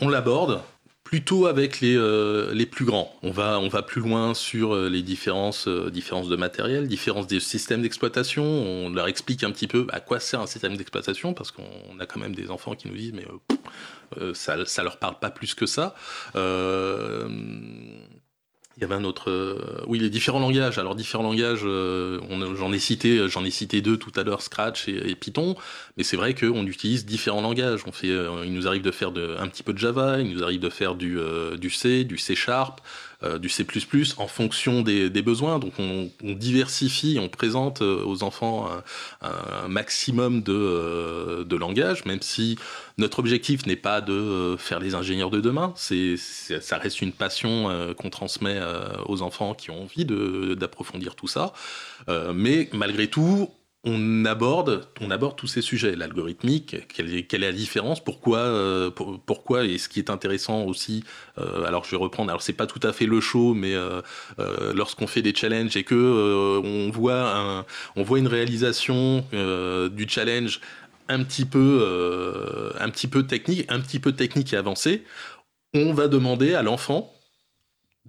[0.00, 0.60] on l'aborde
[1.08, 3.10] plutôt avec les, euh, les plus grands.
[3.22, 7.26] On va, on va plus loin sur euh, les différences, euh, différences de matériel, différences
[7.26, 8.44] des systèmes d'exploitation.
[8.44, 12.04] On leur explique un petit peu à quoi sert un système d'exploitation, parce qu'on a
[12.04, 13.24] quand même des enfants qui nous disent, mais
[14.34, 15.94] ça, ça leur parle pas plus que ça.
[18.78, 20.78] Il y avait un autre, euh, oui, les différents langages.
[20.78, 22.20] Alors différents langages, euh,
[22.54, 25.56] j'en ai cité, j'en ai cité deux tout à l'heure, Scratch et, Python.
[25.96, 27.80] Mais c'est vrai qu'on utilise différents langages.
[27.88, 30.44] On fait, euh, il nous arrive de faire un petit peu de Java, il nous
[30.44, 31.18] arrive de faire du,
[31.70, 32.84] C, du C Sharp, euh,
[33.22, 33.66] du C++
[34.16, 35.58] en fonction des, besoins.
[35.58, 38.68] Donc on, diversifie, on présente euh, aux enfants
[39.22, 42.58] un, maximum de, euh, de langage, même si
[42.96, 45.72] notre objectif n'est pas de faire les ingénieurs de demain.
[45.76, 48.60] C'est, ça reste une passion qu'on transmet
[49.06, 51.52] aux enfants qui ont envie d'approfondir tout ça.
[52.34, 53.50] mais malgré tout,
[53.88, 59.64] on aborde, on aborde tous ces sujets, l'algorithmique, quelle est, la différence, pourquoi, euh, pourquoi,
[59.64, 61.04] et ce qui est intéressant aussi,
[61.38, 64.02] euh, alors je vais reprendre, alors c'est pas tout à fait le show, mais euh,
[64.74, 67.64] lorsqu'on fait des challenges et que on voit
[67.96, 70.60] on voit une réalisation du challenge
[71.08, 75.04] un petit peu, un petit peu technique, un petit peu technique et avancé,
[75.74, 77.17] on va demander à l'enfant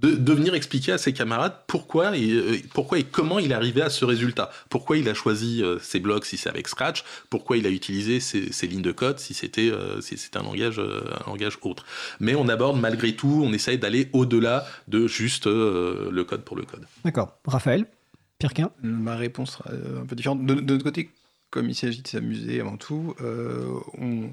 [0.01, 3.81] de, venir expliquer à ses camarades pourquoi et, euh, pourquoi et comment il est arrivé
[3.81, 4.49] à ce résultat.
[4.69, 8.19] Pourquoi il a choisi euh, ses blocs si c'est avec Scratch, pourquoi il a utilisé
[8.19, 11.85] ces, lignes de code si c'était euh, si un langage un langage autre?
[12.19, 16.63] Mais on aborde malgré tout, on essaye d'aller au-delà de juste le code pour le
[16.63, 16.85] code.
[17.03, 17.37] D'accord.
[17.45, 17.85] Raphaël,
[18.37, 18.71] Pirquin?
[18.81, 20.45] Ma réponse sera un peu différente.
[20.45, 21.09] De, de notre côté,
[21.49, 23.15] comme il s'agit de s'amuser avant tout,
[23.97, 24.31] on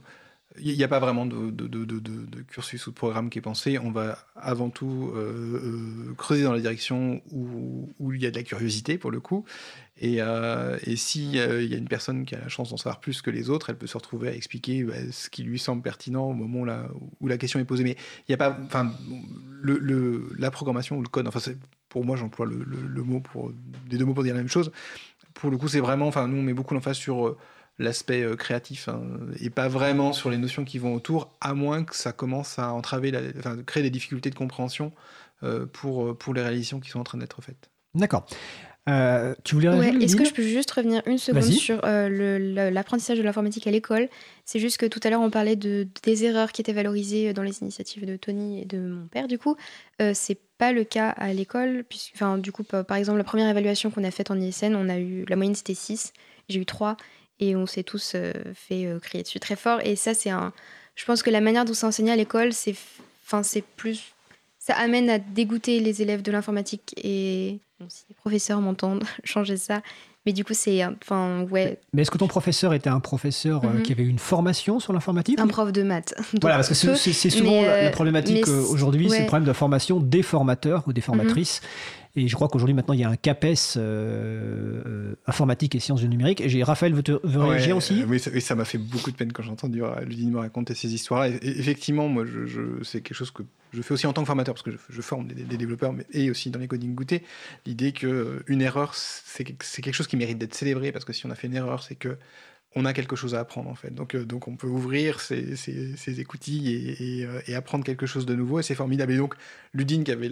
[0.61, 3.79] il n'y a pas vraiment de, cursus ou de programme qui est pensé.
[3.79, 8.37] On va avant tout euh, euh, creuser dans la direction où, il y a de
[8.37, 9.45] la curiosité, pour le coup.
[9.99, 13.23] Et, euh, et s'il y a une personne qui a la chance d'en savoir plus
[13.23, 16.29] que les autres, elle peut se retrouver à expliquer bah, ce qui lui semble pertinent
[16.29, 16.89] au moment là,
[17.21, 17.85] où la question est posée.
[17.85, 17.97] Mais
[18.29, 18.59] il n'y a pas.
[18.65, 18.93] Enfin,
[20.39, 21.41] la programmation ou le code, enfin,
[21.89, 23.53] pour moi, j'emploie le, mot pour,
[23.91, 24.71] les deux mots pour dire la même chose.
[25.35, 26.07] Pour le coup, c'est vraiment.
[26.07, 27.37] Enfin, nous, on met beaucoup l'emphase sur
[27.79, 29.03] l'aspect euh, créatif hein,
[29.41, 32.73] et pas vraiment sur les notions qui vont autour, à moins que ça commence à
[32.73, 34.93] entraver, la, enfin, créer des difficultés de compréhension
[35.43, 37.71] euh, pour, euh, pour les réalisations qui sont en train d'être faites.
[37.95, 38.27] D'accord.
[39.45, 43.67] tu voulais ouais, Est-ce que je peux juste revenir une seconde sur l'apprentissage de l'informatique
[43.67, 44.09] à l'école?
[44.45, 47.43] C'est juste que tout à l'heure on parlait de, des erreurs qui étaient valorisées dans
[47.43, 49.29] les initiatives de Tony et de mon père.
[49.29, 49.57] Du coup,
[50.13, 51.85] c'est pas le cas à l'école.
[52.15, 54.99] Enfin, du coup, par exemple, la première évaluation qu'on a faite en ISN, on a
[54.99, 56.13] eu la moyenne c'était 6,
[56.51, 56.99] j'ai eu 3
[57.41, 59.81] et on s'est tous euh, fait euh, crier dessus très fort.
[59.85, 60.53] Et ça, c'est un.
[60.95, 62.75] Je pense que la manière dont c'est enseigné à l'école, c'est,
[63.27, 64.15] enfin, c'est plus
[64.67, 69.81] ça amène à dégoûter les élèves de l'informatique et si les professeurs m'entendent, changer ça.
[70.25, 70.85] Mais du coup, c'est.
[70.85, 71.79] Enfin, ouais.
[71.93, 73.83] Mais est-ce que ton professeur était un professeur euh, Mhm.
[73.83, 76.15] qui avait une formation sur l'informatique Un prof de maths.
[76.41, 79.19] Voilà, parce que c'est souvent mais, la, la problématique aujourd'hui, c'est ouais.
[79.19, 79.23] Mhm.
[79.23, 81.61] le problème de la formation des formateurs ou des formatrices.
[82.19, 86.01] Et je crois qu'aujourd'hui, maintenant, il y a un CAPES euh, euh, informatique et sciences
[86.01, 86.41] du numérique.
[86.41, 89.33] Et Raphaël veut, te- veut réagir aussi euh, Oui, ça- m'a fait beaucoup de peine
[89.33, 91.37] quand j'ai entendu Ludine me raconter ces histoires-là.
[91.43, 93.43] Effectivement, moi, je, je- c'est quelque chose que
[93.75, 95.93] je fais aussi en tant que formateur, parce que je, je forme des, des développeurs,
[95.93, 97.23] mais, et aussi dans les coding goûtés.
[97.67, 101.13] L'idée que euh, une erreur, c'est c'est quelque chose qui mérite d'être célébré, parce que
[101.13, 102.17] si on a fait une erreur, c'est que
[102.75, 103.91] on a quelque chose à apprendre en fait.
[103.91, 108.35] Donc, euh, donc on peut ouvrir ses, écoutilles et, euh, et apprendre quelque chose de
[108.35, 109.13] nouveau, et c'est formidable.
[109.13, 109.35] Et donc,
[109.73, 110.29] Ludine, qui avait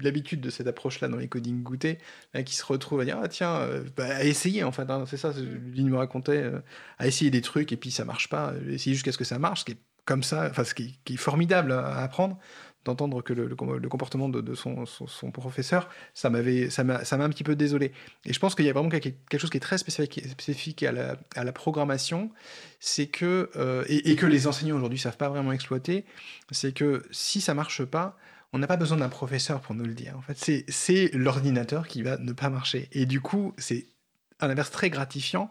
[0.00, 1.98] l'habitude de cette approche-là dans les coding goûtés,
[2.32, 5.04] là, qui se retrouve à dire ah tiens euh, bah, à essayer en fait hein,
[5.06, 6.50] c'est ça Ludine me racontait
[6.98, 9.60] à essayer des trucs et puis ça marche pas essayer jusqu'à ce que ça marche
[9.60, 12.38] ce qui est comme ça enfin ce qui, est- formidable à apprendre
[12.84, 14.84] d'entendre que le, le com- le comportement de, son,
[15.32, 17.92] professeur ça m'avait ça m'a un petit peu désolé
[18.26, 21.52] et je pense qu'il y a vraiment quelque, chose qui est très spécifique, à, la,
[21.52, 22.30] programmation
[22.80, 26.04] c'est que euh, et, que les enseignants aujourd'hui savent pas vraiment exploiter
[26.50, 28.16] c'est que si ça marche pas
[28.54, 30.16] on n'a pas besoin d'un professeur pour nous le dire.
[30.16, 32.88] En fait, c'est- l'ordinateur qui va ne pas marcher.
[32.92, 33.88] Et du coup, c'est
[34.38, 35.48] à l'inverse très gratifiant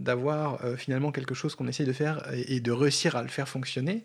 [0.00, 3.48] d'avoir euh, finalement quelque chose qu'on essaye de faire et de réussir à le faire
[3.48, 4.04] fonctionner.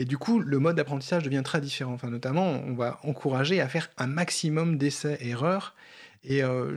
[0.00, 1.92] Et du coup, le mode d'apprentissage devient très différent.
[1.92, 5.76] Enfin, notamment, on va encourager à faire un maximum d'essais-erreurs.
[6.24, 6.74] Et euh,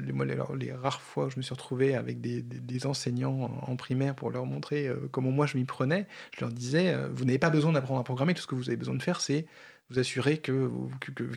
[0.60, 4.46] les, rares fois où je me suis retrouvé avec des, enseignants en, primaire pour leur
[4.46, 6.06] montrer euh, comment moi je m'y prenais,
[6.36, 8.68] je leur disais, euh, vous n'avez pas besoin d'apprendre à programmer, tout ce que vous
[8.68, 9.46] avez besoin de faire, c'est
[9.90, 10.42] vous assurer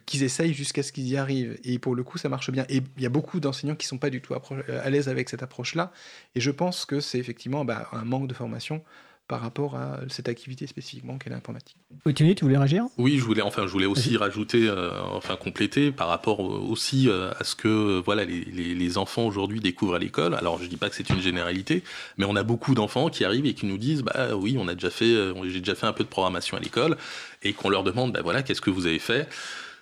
[0.07, 1.57] qu'ils essayent jusqu'à ce qu'ils y arrivent.
[1.63, 2.65] Et pour le coup, ça marche bien.
[2.69, 5.43] Et il y a beaucoup d'enseignants qui sont pas du tout à l'aise avec cette
[5.43, 5.93] approche-là.
[6.35, 8.83] Et je pense que c'est effectivement bah, un manque de formation
[9.29, 11.77] par rapport à cette activité spécifiquement qu'est l'informatique.
[12.05, 12.85] Oui, Thierry, tu voulais réagir?
[12.97, 17.33] Oui, je voulais, enfin, je voulais aussi rajouter, euh, enfin compléter par rapport aussi euh,
[17.39, 20.35] à ce que euh, voilà les, les- les enfants aujourd'hui découvrent à l'école.
[20.35, 21.83] Alors, je dis pas que c'est une généralité,
[22.19, 24.75] mais on a beaucoup d'enfants qui arrivent et qui nous disent, bah oui, on a
[24.75, 26.97] déjà fait, euh, j'ai déjà fait un peu de programmation à l'école,
[27.43, 29.29] et qu'on leur demande, bah voilà, qu'est-ce que vous avez fait?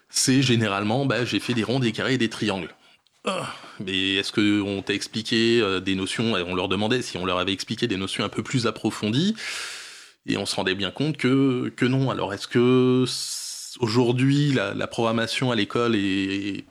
[0.09, 2.71] C'est généralement, bah j'ai fait des ronds, des carrés et des triangles.
[3.81, 7.53] Mais est-ce qu'on t'a expliqué euh, des notions On leur demandait si on leur avait
[7.53, 9.35] expliqué des notions un peu plus approfondies.
[10.27, 12.11] Et on se rendait bien compte que, que non.
[12.11, 13.05] Alors, est-ce que
[13.81, 16.65] aujourd'hui, la, la programmation à l'école est,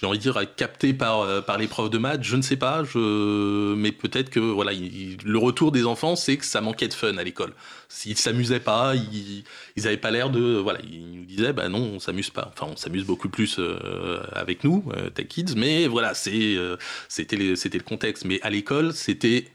[0.00, 2.56] j'ai envie de dire, captée par, euh, par les profs de maths Je ne sais
[2.56, 2.84] pas.
[2.84, 3.74] Je...
[3.74, 7.16] Mais peut-être que voilà, il- le retour des enfants, c'est que ça manquait de fun
[7.18, 7.52] à l'école.
[7.88, 9.44] S'ils s'amusaient pas, ils
[9.76, 10.56] ils avaient pas l'air de.
[10.56, 12.50] Voilà, ils nous disaient, bah non, on s'amuse pas.
[12.52, 16.76] Enfin, on s'amuse beaucoup plus euh, avec nous, euh, Kids, mais voilà, c'est, euh,
[17.08, 18.24] c'était le contexte.
[18.24, 19.48] Mais à l'école, c'était.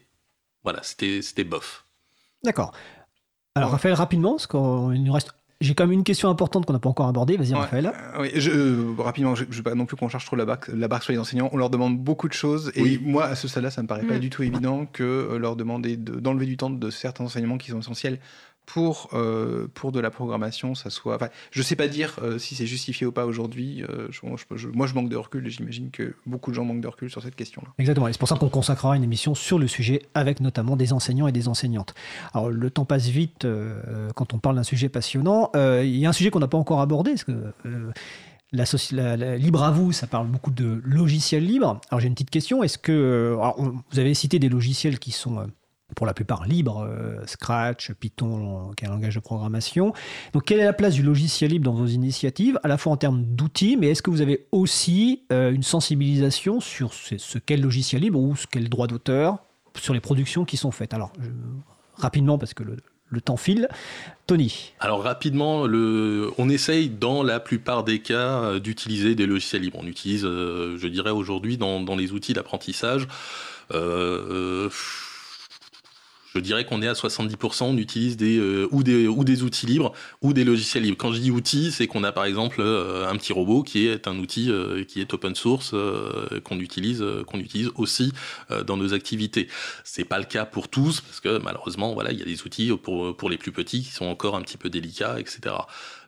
[0.62, 1.84] Voilà, c'était, c'était bof.
[2.44, 2.72] D'accord.
[3.54, 4.60] Alors, Raphaël, rapidement, parce qu'il
[5.02, 5.30] nous reste.
[5.62, 7.38] J'ai quand même une question importante qu'on n'a pas encore abordée.
[7.38, 7.86] Vas-y, Ouais, Raphaël.
[7.86, 10.44] euh, oui, je, euh, rapidement, je ne veux pas non plus qu'on charge trop la
[10.44, 11.48] barque, la barque sur les enseignants.
[11.52, 12.70] On leur demande beaucoup de choses.
[12.74, 13.00] Et Oui.
[13.02, 14.20] moi, à ce stade-là, ça me paraît pas Mm.
[14.20, 17.70] du tout évident que euh, leur demander de- d'enlever du temps de certains enseignements qui
[17.70, 18.18] sont essentiels
[18.66, 21.14] pour, euh, pour de la programmation, ça soit.
[21.14, 23.84] Enfin, je sais pas dire euh, si c'est justifié ou pas aujourd'hui.
[23.88, 24.08] euh,
[24.74, 27.22] moi, je manque de recul et j'imagine que beaucoup de gens manquent de recul sur
[27.22, 27.68] cette question-là.
[27.78, 28.08] Exactement.
[28.08, 31.28] Et c'est pour ça qu'on consacrera une émission sur le sujet avec notamment des enseignants
[31.28, 31.94] et des enseignantes.
[32.34, 33.46] Alors, le temps passe vite
[34.16, 35.50] quand on parle d'un sujet passionnant.
[35.54, 37.52] Il y a un sujet qu'on n'a pas encore abordé, parce que
[38.52, 41.80] Libre à vous, ça parle beaucoup de logiciels libres.
[41.90, 42.62] Alors, j'ai une petite question.
[42.62, 43.36] Est-ce que.
[43.38, 45.46] alors, vous avez cité des logiciels qui sont.
[45.94, 49.92] Pour la plupart libres, euh, Scratch, Python, qui est un langage de programmation.
[50.32, 52.96] Donc, quelle est la place du logiciel libre dans vos initiatives, à la fois en
[52.96, 57.56] termes d'outils, mais est-ce que vous avez aussi euh, une sensibilisation sur ce, ce qu'est
[57.56, 59.38] le logiciel libre ou ce qu'est le droit d'auteur
[59.76, 60.92] sur les productions qui sont faites?
[60.92, 61.12] Alors,
[61.94, 62.76] rapidement, parce que le,
[63.24, 63.68] temps file.
[64.26, 69.78] Tony, Alors rapidement, on essaye dans la plupart des cas euh, d'utiliser des logiciels libres.
[69.80, 73.08] On utilise, je dirais aujourd'hui, dans, les outils d'apprentissage,
[76.36, 79.66] je dirais qu'on est à 70%, on utilise des, euh, ou, des, ou des outils
[79.66, 80.98] libres ou des logiciels libres.
[80.98, 84.06] Quand je dis outils, c'est qu'on a par exemple euh, un petit robot qui est
[84.06, 85.74] un outil euh, qui est open source,
[86.44, 88.12] qu'on utilise, qu'on utilise aussi
[88.66, 89.48] dans nos activités.
[89.84, 92.70] C'est pas le cas pour tous parce que malheureusement, voilà, il y a des outils
[92.82, 95.54] pour, pour les plus petits qui sont encore un petit peu délicats, etc.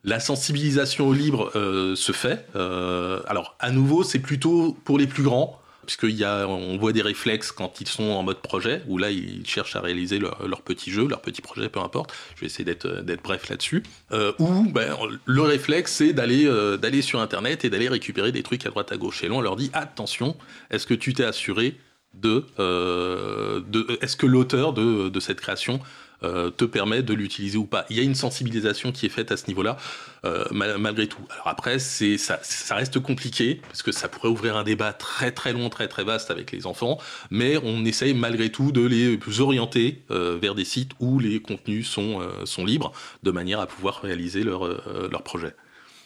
[0.05, 2.47] La sensibilisation au libre se fait.
[2.55, 5.59] Alors, à nouveau, c'est plutôt pour les plus grands
[5.89, 9.11] puisqu'il y a, on voit des réflexes quand ils sont en mode projet, où là
[9.11, 12.13] ils cherchent à réaliser leur, petit jeu, leur petit projet, peu importe.
[12.35, 13.83] Je vais essayer d'être d'être bref là-dessus.
[14.13, 18.43] Euh, ou ben, le réflexe, c'est d'aller euh, d'aller sur Internet et d'aller récupérer des
[18.43, 19.25] trucs à droite à gauche.
[19.25, 20.37] Et là, on leur dit attention,
[20.71, 21.75] est-ce que tu t'es assuré
[22.13, 25.81] de, euh, de est-ce que l'auteur de cette création
[26.25, 27.87] euh, te permet de l'utiliser ou pas.
[27.91, 29.77] Il y a une sensibilisation qui est faite à ce niveau-là,
[30.25, 31.23] euh, malgré tout.
[31.31, 35.31] Alors après, c'est ça, ça reste compliqué parce que ça pourrait ouvrir un débat très
[35.31, 36.99] très long, très très vaste avec les enfants,
[37.31, 41.89] mais on essaye malgré tout de les orienter euh, vers des sites où les contenus
[41.89, 42.93] sont sont libres,
[43.23, 44.67] de manière à pouvoir réaliser leur
[45.09, 45.55] leur projet.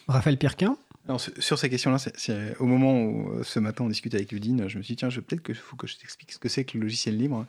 [0.08, 0.76] Raphaël Pirquin?
[1.38, 4.82] Sur ces questions-là, c'est au moment où ce matin on discutait avec Ludine, je me
[4.82, 7.16] suis dit tiens, peut-être qu'il faut que je t'explique ce que c'est que le logiciel
[7.16, 7.46] libre.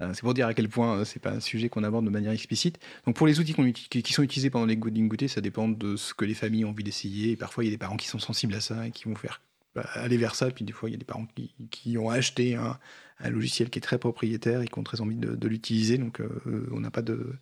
[0.00, 2.10] Euh, c'est pour dire à quel point euh, c'est pas un sujet qu'on aborde de
[2.10, 2.78] manière explicite.
[3.06, 6.14] Donc pour les outils qui sont utilisés pendant les coding goûter, ça dépend de ce
[6.14, 7.32] que les familles ont envie d'essayer.
[7.32, 9.14] Et parfois il y a des parents qui sont sensibles à ça et qui vont
[9.14, 9.42] faire
[9.74, 10.50] bah, aller vers ça.
[10.50, 11.26] Puis des fois il y a des parents
[11.70, 12.78] qui, ont acheté un,
[13.24, 15.98] logiciel qui est très propriétaire et qui ont très envie de, l'utiliser.
[15.98, 17.34] Donc euh, on n'a pas de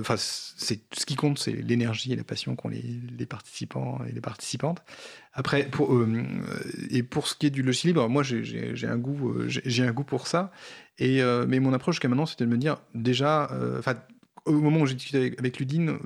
[0.00, 4.20] Enfin, c'est ce qui compte, c'est l'énergie et la passion qu'ont les, participants et les
[4.20, 4.82] participantes.
[5.32, 5.94] Après, pour,
[6.90, 10.04] et pour ce qui est du logiciel libre, moi j'ai un goût, j'ai un goût
[10.04, 10.52] pour ça.
[10.98, 13.96] Et, euh, mais mon approche jusqu'à maintenant, c'était de me dire, déjà, euh, enfin,
[14.46, 15.98] au moment où j'ai discuté avec, Ludine,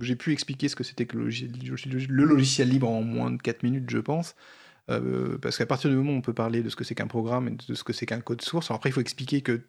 [0.00, 3.88] j'ai pu expliquer ce que c'était que le logiciel, libre en moins de 4 minutes,
[3.88, 4.34] je pense.
[4.90, 7.06] Euh, parce qu'à partir du moment où on peut parler de ce que c'est qu'un
[7.06, 9.62] programme et de ce que c'est qu'un code source, après il faut expliquer que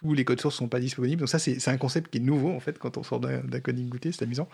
[0.00, 1.20] tous les codes sources sont pas disponibles.
[1.20, 3.88] Donc ça, c'est un concept qui est nouveau en fait quand on sort d'un coding
[3.88, 4.48] goûté, c'est amusant.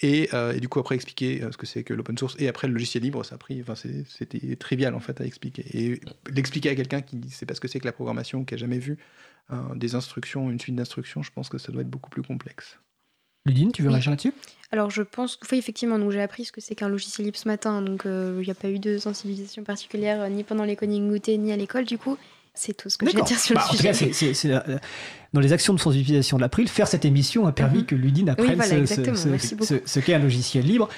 [0.00, 2.74] Et, et, du coup après expliquer ce que c'est que l'open source et après le
[2.74, 5.64] logiciel libre, ça a pris, enfin c'était trivial en fait à expliquer.
[5.72, 8.54] Et l'expliquer à quelqu'un qui ne sait pas ce que c'est que la programmation, qui
[8.54, 8.98] a jamais vu
[9.74, 12.78] des instructions, une suite d'instructions, je pense que ça doit être beaucoup plus complexe.
[13.46, 14.32] Ludine, tu veux réagir là-dessus?
[14.70, 17.46] Alors je pense, oui effectivement, donc j'ai appris ce que c'est qu'un logiciel libre ce
[17.46, 21.36] matin, donc il n'y a pas eu de sensibilisation particulière ni pendant les coding goûtés
[21.36, 22.16] ni à l'école du coup.
[22.54, 23.90] C'est tout ce que j'ai à dire sur le sujet.
[23.90, 24.78] En tout cas, c'est, euh,
[25.32, 27.86] dans les actions de sensibilisation de l'April, faire cette émission a permis mhm.
[27.86, 30.88] que Ludine apprenne ce, qu'est un logiciel libre.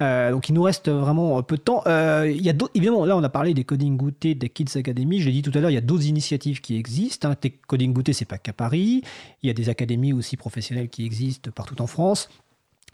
[0.00, 1.82] Euh, donc il nous reste vraiment peu de temps.
[1.86, 5.20] Euh, il y a évidemment, là on a parlé des Coding Goûter, des Kids Academy.
[5.20, 7.30] J'ai dit tout à l'heure, il y a d'autres initiatives qui existent.
[7.30, 7.48] Hein.
[7.66, 9.02] Coding Goûter, c'est pas qu'à Paris.
[9.42, 12.28] Il y a des académies aussi professionnelles qui existent partout en France.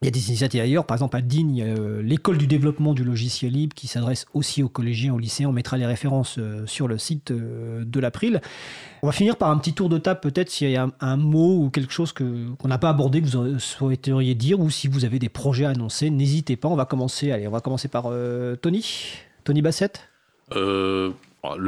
[0.02, 3.04] Il y a des initiatives ailleurs, par exemple à Digne, euh, l'école du développement du
[3.04, 5.48] logiciel libre qui s'adresse aussi aux collégiens, aux lycéens.
[5.48, 8.40] On mettra les références euh, sur le site euh, de l'April.
[9.02, 11.58] On va finir par un petit tour de table, peut-être s'il y a un, mot
[11.58, 15.18] ou quelque chose qu'on n'a pas abordé que vous souhaiteriez dire, ou si vous avez
[15.18, 16.68] des projets à annoncer, n'hésitez pas.
[16.68, 17.30] On va commencer.
[17.30, 18.10] Allez, on va commencer par
[18.60, 18.84] Tony,
[19.44, 20.08] Tony Bassett.
[20.50, 21.14] le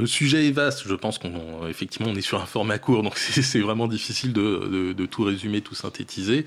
[0.07, 0.83] sujet est vaste.
[0.87, 5.07] Je pense qu'on effectivement on est sur un format court, donc c'est vraiment difficile de,
[5.07, 6.45] tout résumer, tout synthétiser.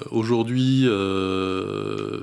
[0.00, 2.20] Euh, aujourd'hui, euh,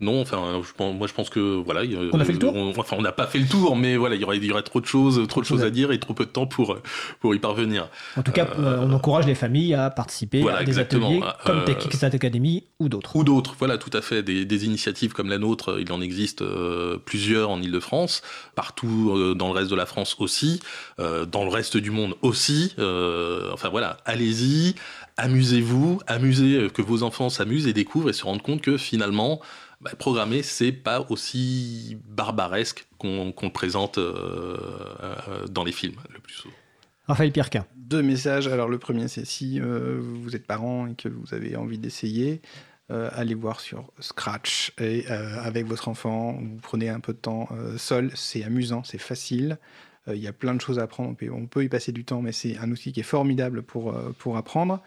[0.00, 1.82] non, enfin, moi je pense que voilà.
[2.12, 2.54] On a fait le tour?
[2.76, 4.62] enfin, on n'a pas fait le tour, mais voilà, il y aurait, il y aurait
[4.62, 6.76] trop de choses, trop de choses à dire et trop peu de temps pour
[7.20, 7.88] pour y parvenir.
[8.16, 11.64] En tout cas, euh, on encourage les familles à participer à des ateliers comme euh,
[11.64, 13.14] Tech Academy ou d'autres.
[13.14, 14.22] Ou d'autres, voilà, tout à fait.
[14.22, 18.22] Des, des, initiatives comme la nôtre, il en existe euh, plusieurs en ile de france
[18.54, 20.60] partout dans le reste de la France aussi,
[20.98, 22.74] dans le reste du monde aussi.
[22.78, 24.74] enfin voilà, allez-y,
[25.16, 29.40] amusez-vous, amusez que vos enfants s'amusent et découvrent et se rendent compte que finalement
[29.84, 34.56] bah, programmer, c'est pas aussi barbaresque qu'on le présente euh,
[35.02, 36.54] euh, dans les films, le plus souvent.
[37.06, 37.66] Raphaël Pierquin.
[37.76, 38.48] Deux messages.
[38.48, 42.40] Alors, le premier, c'est si euh, vous êtes parent et que vous avez envie d'essayer,
[42.88, 47.48] allez voir sur Scratch et avec votre enfant, vous prenez un peu de temps
[47.78, 49.58] seul, c'est amusant, c'est facile.
[50.08, 52.32] Il y a plein de choses à apprendre, on peut, y passer du temps, mais
[52.32, 54.82] c'est un outil qui est formidable pour, pour apprendre.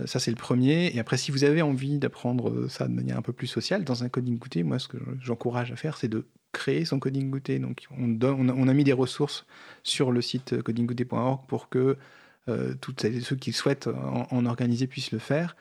[0.00, 0.94] Euh, ça, c'est le premier.
[0.94, 3.84] Et après, si vous avez envie d'apprendre euh, ça de manière un peu plus sociale,
[3.84, 7.30] dans un coding goûté, moi, ce que j'encourage à faire, c'est de créer son coding
[7.30, 7.58] goûté.
[7.58, 9.46] Donc, on, on, a, mis des ressources
[9.82, 11.96] sur le site codinggoûté.org pour que
[12.48, 12.74] euh,
[13.22, 15.56] ceux qui souhaitent en, organiser puissent le faire.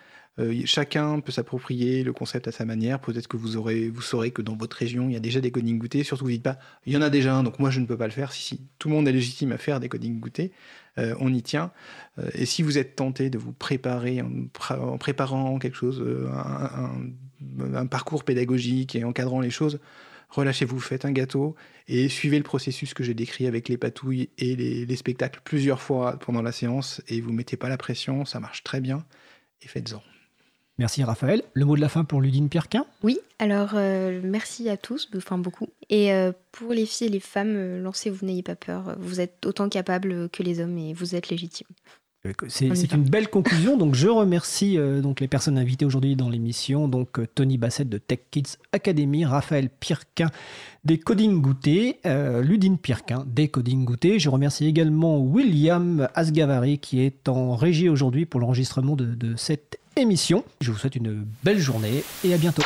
[0.66, 3.00] Chacun peut s'approprier le concept à sa manière.
[3.00, 5.52] Peut-être que vous, aurez, vous saurez que dans votre région, il y a déjà des
[5.52, 6.04] coding goûtés.
[6.04, 7.98] Surtout, vous dites pas, il y en a déjà un, donc moi, je ne peux
[7.98, 8.32] pas le faire.
[8.32, 10.52] Si, tout le monde est légitime à faire des coding goûtés.
[11.00, 11.72] Euh, on y tient.
[12.20, 16.30] Euh, et si vous êtes tenté de vous préparer en, préparant quelque chose, euh,
[17.74, 19.80] un, parcours pédagogique et encadrant les choses,
[20.30, 21.56] relâchez-vous, faites un gâteau
[21.88, 26.20] et suivez le processus que j'ai décrit avec les patouilles et les, spectacles plusieurs fois
[26.20, 29.04] pendant la séance et vous mettez pas la pression, ça marche très bien
[29.62, 30.02] et faites-en.
[30.80, 31.44] Merci Raphaël.
[31.54, 35.38] Le mot de la fin pour Ludine Pierquin Oui, alors euh, merci à tous, enfin
[35.38, 35.68] beaucoup.
[35.90, 38.96] Et euh, pour les filles et les femmes, euh, lancez-vous, n'ayez pas peur.
[38.98, 41.68] Vous êtes autant capables que les hommes et vous êtes légitimes.
[42.48, 43.76] C'est une belle conclusion.
[43.76, 46.88] Donc, je remercie donc les personnes invitées aujourd'hui dans l'émission.
[46.88, 50.30] Donc, Tony Bassett de Tech Kids Academy, Raphaël Pirquin
[50.86, 54.20] des Coding Goûté, Ludine Pirquin des Coding Goûté.
[54.20, 59.80] Je remercie également William Asgavari qui est en régie aujourd'hui pour l'enregistrement de, de cette
[59.96, 60.44] émission.
[60.62, 62.62] Je vous souhaite une belle journée et à bientôt.